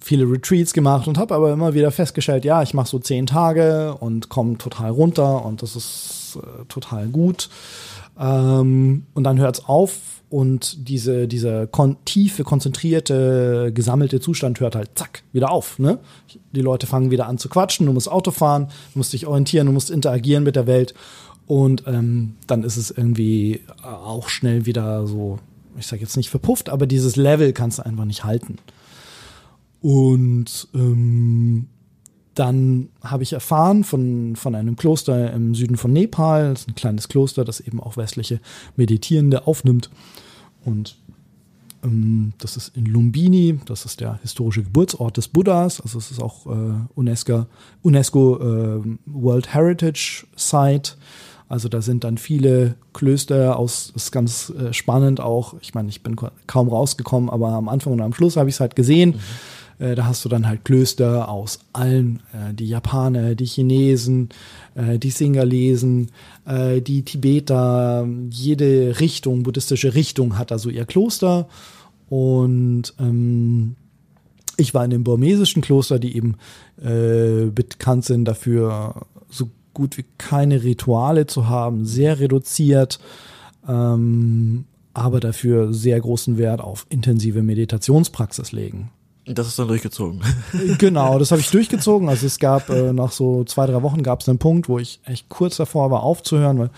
[0.00, 3.94] viele Retreats gemacht und habe aber immer wieder festgestellt, ja, ich mache so zehn Tage
[3.98, 7.48] und komme total runter und das ist äh, total gut.
[8.18, 14.76] Ähm, und dann hört es auf und diese, dieser kon tiefe, konzentrierte, gesammelte Zustand hört
[14.76, 15.78] halt zack, wieder auf.
[15.78, 15.98] Ne?
[16.52, 19.66] Die Leute fangen wieder an zu quatschen, du musst Auto fahren, du musst dich orientieren,
[19.66, 20.92] du musst interagieren mit der Welt.
[21.46, 25.38] Und ähm, dann ist es irgendwie auch schnell wieder so,
[25.78, 28.58] ich sage jetzt nicht verpufft, aber dieses Level kannst du einfach nicht halten.
[29.80, 31.68] Und ähm,
[32.34, 36.74] dann habe ich erfahren von, von einem Kloster im Süden von Nepal, das ist ein
[36.74, 38.38] kleines Kloster, das eben auch westliche
[38.76, 39.88] Meditierende aufnimmt.
[40.66, 40.98] Und
[41.82, 46.20] ähm, das ist in Lumbini, das ist der historische Geburtsort des Buddhas, also es ist
[46.20, 47.46] auch äh, UNESCO,
[47.82, 50.92] UNESCO äh, World Heritage Site.
[51.48, 55.54] Also da sind dann viele Klöster aus, das ist ganz äh, spannend auch.
[55.60, 56.16] Ich meine, ich bin
[56.48, 59.14] kaum rausgekommen, aber am Anfang und am Schluss habe ich es halt gesehen.
[59.14, 59.18] Äh,
[59.78, 64.30] da hast du dann halt Klöster aus allen, äh, die Japaner, die Chinesen,
[64.74, 66.10] äh, die Singalesen,
[66.46, 71.48] äh, die Tibeter, jede Richtung, buddhistische Richtung hat also ihr Kloster.
[72.08, 73.76] Und ähm,
[74.56, 76.36] ich war in dem burmesischen Kloster, die eben
[76.82, 82.98] äh, bekannt sind dafür, so gut wie keine Rituale zu haben, sehr reduziert,
[83.68, 84.64] ähm,
[84.94, 88.90] aber dafür sehr großen Wert auf intensive Meditationspraxis legen.
[89.26, 90.20] Das ist dann durchgezogen.
[90.78, 92.08] Genau, das habe ich durchgezogen.
[92.08, 95.00] Also es gab äh, nach so zwei, drei Wochen gab es einen Punkt, wo ich
[95.04, 96.70] echt kurz davor war aufzuhören, weil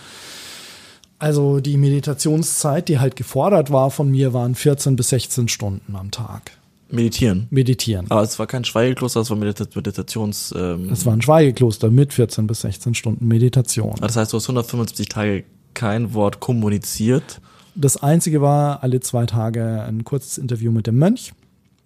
[1.18, 6.10] also die Meditationszeit, die halt gefordert war von mir, waren 14 bis 16 Stunden am
[6.10, 6.52] Tag.
[6.90, 7.48] Meditieren.
[7.50, 8.06] Meditieren.
[8.08, 10.54] Aber es war kein Schweigekloster, es war Medita Meditations.
[10.56, 13.94] Ähm, Das war ein Schweigekloster mit 14 bis 16 Stunden Meditation.
[14.00, 15.44] das heißt, du hast 175 Tage
[15.74, 17.40] kein Wort kommuniziert.
[17.74, 21.32] Das Einzige war alle zwei Tage ein kurzes Interview mit dem Mönch,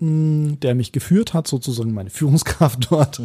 [0.04, 3.22] der mich geführt hat, sozusagen meine Führungskraft dort.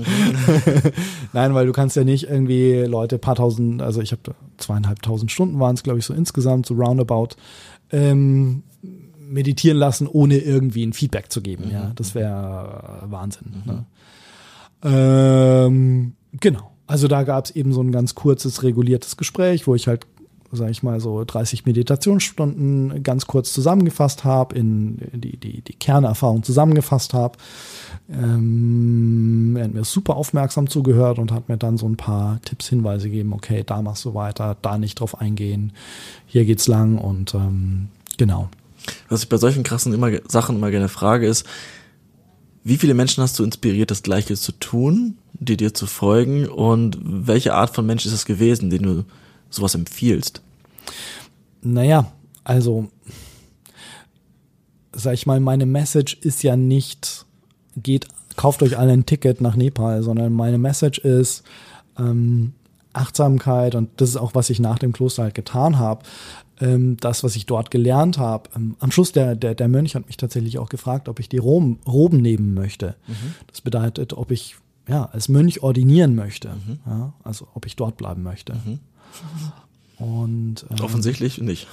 [1.34, 5.60] Nein, weil du kannst ja nicht irgendwie Leute paar tausend, also ich habe zweieinhalbtausend Stunden
[5.60, 7.30] waren es, glaube ich, so insgesamt, so roundabout,
[7.92, 8.62] ähm,
[9.20, 11.72] meditieren lassen, ohne irgendwie ein Feedback zu geben.
[11.72, 13.64] Ja, das wäre Wahnsinn.
[13.66, 13.86] Ne?
[14.84, 16.72] Ähm, genau.
[16.86, 20.06] Also da gab es eben so ein ganz kurzes, reguliertes Gespräch, wo ich halt,
[20.52, 26.44] sag ich mal, so 30 Meditationsstunden ganz kurz zusammengefasst habe, in die, die, die Kernerfahrung
[26.44, 27.38] zusammengefasst habe.
[28.10, 32.68] Ähm, er hat mir super aufmerksam zugehört und hat mir dann so ein paar Tipps,
[32.70, 35.74] Hinweise gegeben, okay, da machst du weiter, da nicht drauf eingehen,
[36.26, 38.50] hier geht's lang und ähm, genau.
[39.10, 41.46] Was ich bei solchen krassen immer, Sachen immer gerne frage ist,
[42.64, 46.98] wie viele Menschen hast du inspiriert, das Gleiche zu tun, die dir zu folgen und
[47.02, 49.04] welche Art von Mensch ist es gewesen, den du
[49.50, 50.42] sowas empfiehlst?
[51.62, 52.12] Naja,
[52.44, 52.88] also,
[54.94, 57.26] sag ich mal, meine Message ist ja nicht,
[57.76, 61.44] geht, kauft euch alle ein Ticket nach Nepal, sondern meine Message ist,
[61.98, 62.54] ähm,
[62.94, 66.04] Achtsamkeit und das ist auch, was ich nach dem Kloster halt getan habe.
[66.60, 68.50] Ähm, das, was ich dort gelernt habe.
[68.56, 71.38] Ähm, am Schluss der, der, der Mönch hat mich tatsächlich auch gefragt, ob ich die
[71.38, 72.96] Roben, Roben nehmen möchte.
[73.08, 73.36] Mhm.
[73.46, 74.56] Das bedeutet, ob ich
[74.88, 76.50] ja als Mönch ordinieren möchte.
[76.50, 76.80] Mhm.
[76.88, 78.54] Ja, also ob ich dort bleiben möchte.
[78.54, 78.80] Mhm.
[79.98, 81.68] Und ähm, offensichtlich nicht.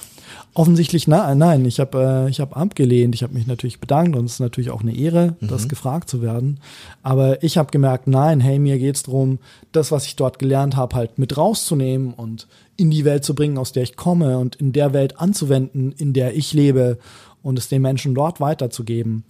[0.55, 4.25] Offensichtlich na, nein, ich habe äh, ich habe abgelehnt, ich habe mich natürlich bedankt und
[4.25, 5.47] es ist natürlich auch eine Ehre, mhm.
[5.47, 6.59] das gefragt zu werden,
[7.03, 9.37] aber ich habe gemerkt, nein, hey, mir geht's drum,
[9.71, 13.59] das was ich dort gelernt habe, halt mit rauszunehmen und in die Welt zu bringen,
[13.59, 16.97] aus der ich komme und in der Welt anzuwenden, in der ich lebe
[17.43, 19.23] und es den Menschen dort weiterzugeben.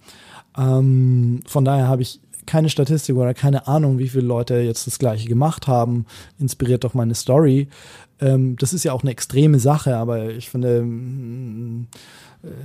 [0.56, 4.98] Ähm, von daher habe ich keine Statistik oder keine Ahnung, wie viele Leute jetzt das
[4.98, 6.06] gleiche gemacht haben,
[6.38, 7.68] inspiriert durch meine Story.
[8.20, 11.86] Ähm, das ist ja auch eine extreme Sache, aber ich finde, mm,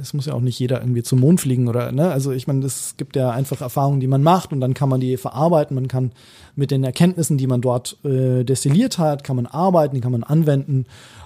[0.01, 2.11] es muss ja auch nicht jeder irgendwie zum Mond fliegen oder, ne?
[2.11, 4.99] Also ich meine, es gibt ja einfach Erfahrungen, die man macht und dann kann man
[5.01, 5.75] die verarbeiten.
[5.75, 6.11] Man kann
[6.55, 10.23] mit den Erkenntnissen, die man dort äh, destilliert hat, kann man arbeiten, die kann man
[10.23, 10.85] anwenden.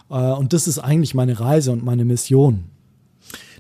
[0.09, 2.65] Äh, und das ist eigentlich meine Reise und meine Mission.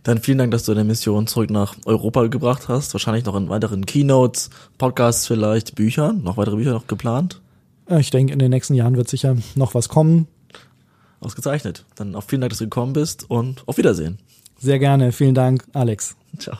[0.05, 2.93] Dann vielen Dank, dass du deine Mission zurück nach Europa gebracht hast.
[2.93, 7.41] Wahrscheinlich noch in weiteren Keynotes, Podcasts vielleicht, Büchern, noch weitere Bücher noch geplant.
[7.89, 10.27] Ich denke, in den nächsten Jahren wird sicher noch was kommen.
[11.21, 11.85] Ausgezeichnet.
[11.95, 14.19] Dann auch vielen Dank, dass du gekommen bist und auf Wiedersehen.
[14.59, 15.11] Sehr gerne.
[15.11, 16.15] Vielen Dank, Alex.
[16.37, 16.57] Ciao.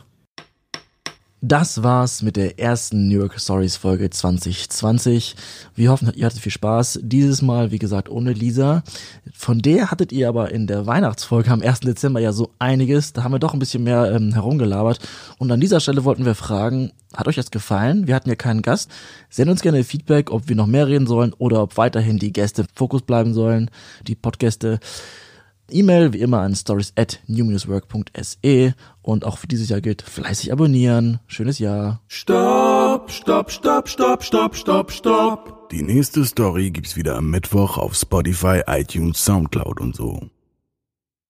[1.48, 5.36] Das war's mit der ersten New York Stories Folge 2020.
[5.76, 7.02] Wir hoffen, ihr hattet viel Spaß.
[7.04, 8.82] Dieses Mal, wie gesagt, ohne Lisa.
[9.32, 11.82] Von der hattet ihr aber in der Weihnachtsfolge am 1.
[11.82, 13.14] Dezember ja so einiges.
[13.14, 14.98] Da haben wir doch ein bisschen mehr ähm, herumgelabert.
[15.38, 18.08] Und an dieser Stelle wollten wir fragen, hat euch das gefallen?
[18.08, 18.90] Wir hatten ja keinen Gast.
[19.30, 22.66] Sendet uns gerne Feedback, ob wir noch mehr reden sollen oder ob weiterhin die Gäste
[22.74, 23.70] Fokus bleiben sollen,
[24.08, 24.80] die Podgäste.
[25.70, 31.20] E-Mail wie immer an stories at new-work.se und auch für dieses Jahr gilt fleißig abonnieren.
[31.28, 32.02] Schönes Jahr.
[32.08, 35.70] Stopp, stopp, stopp, stopp, stopp, stopp, stopp.
[35.72, 40.30] Die nächste Story gibt's wieder am Mittwoch auf Spotify, iTunes, Soundcloud und so.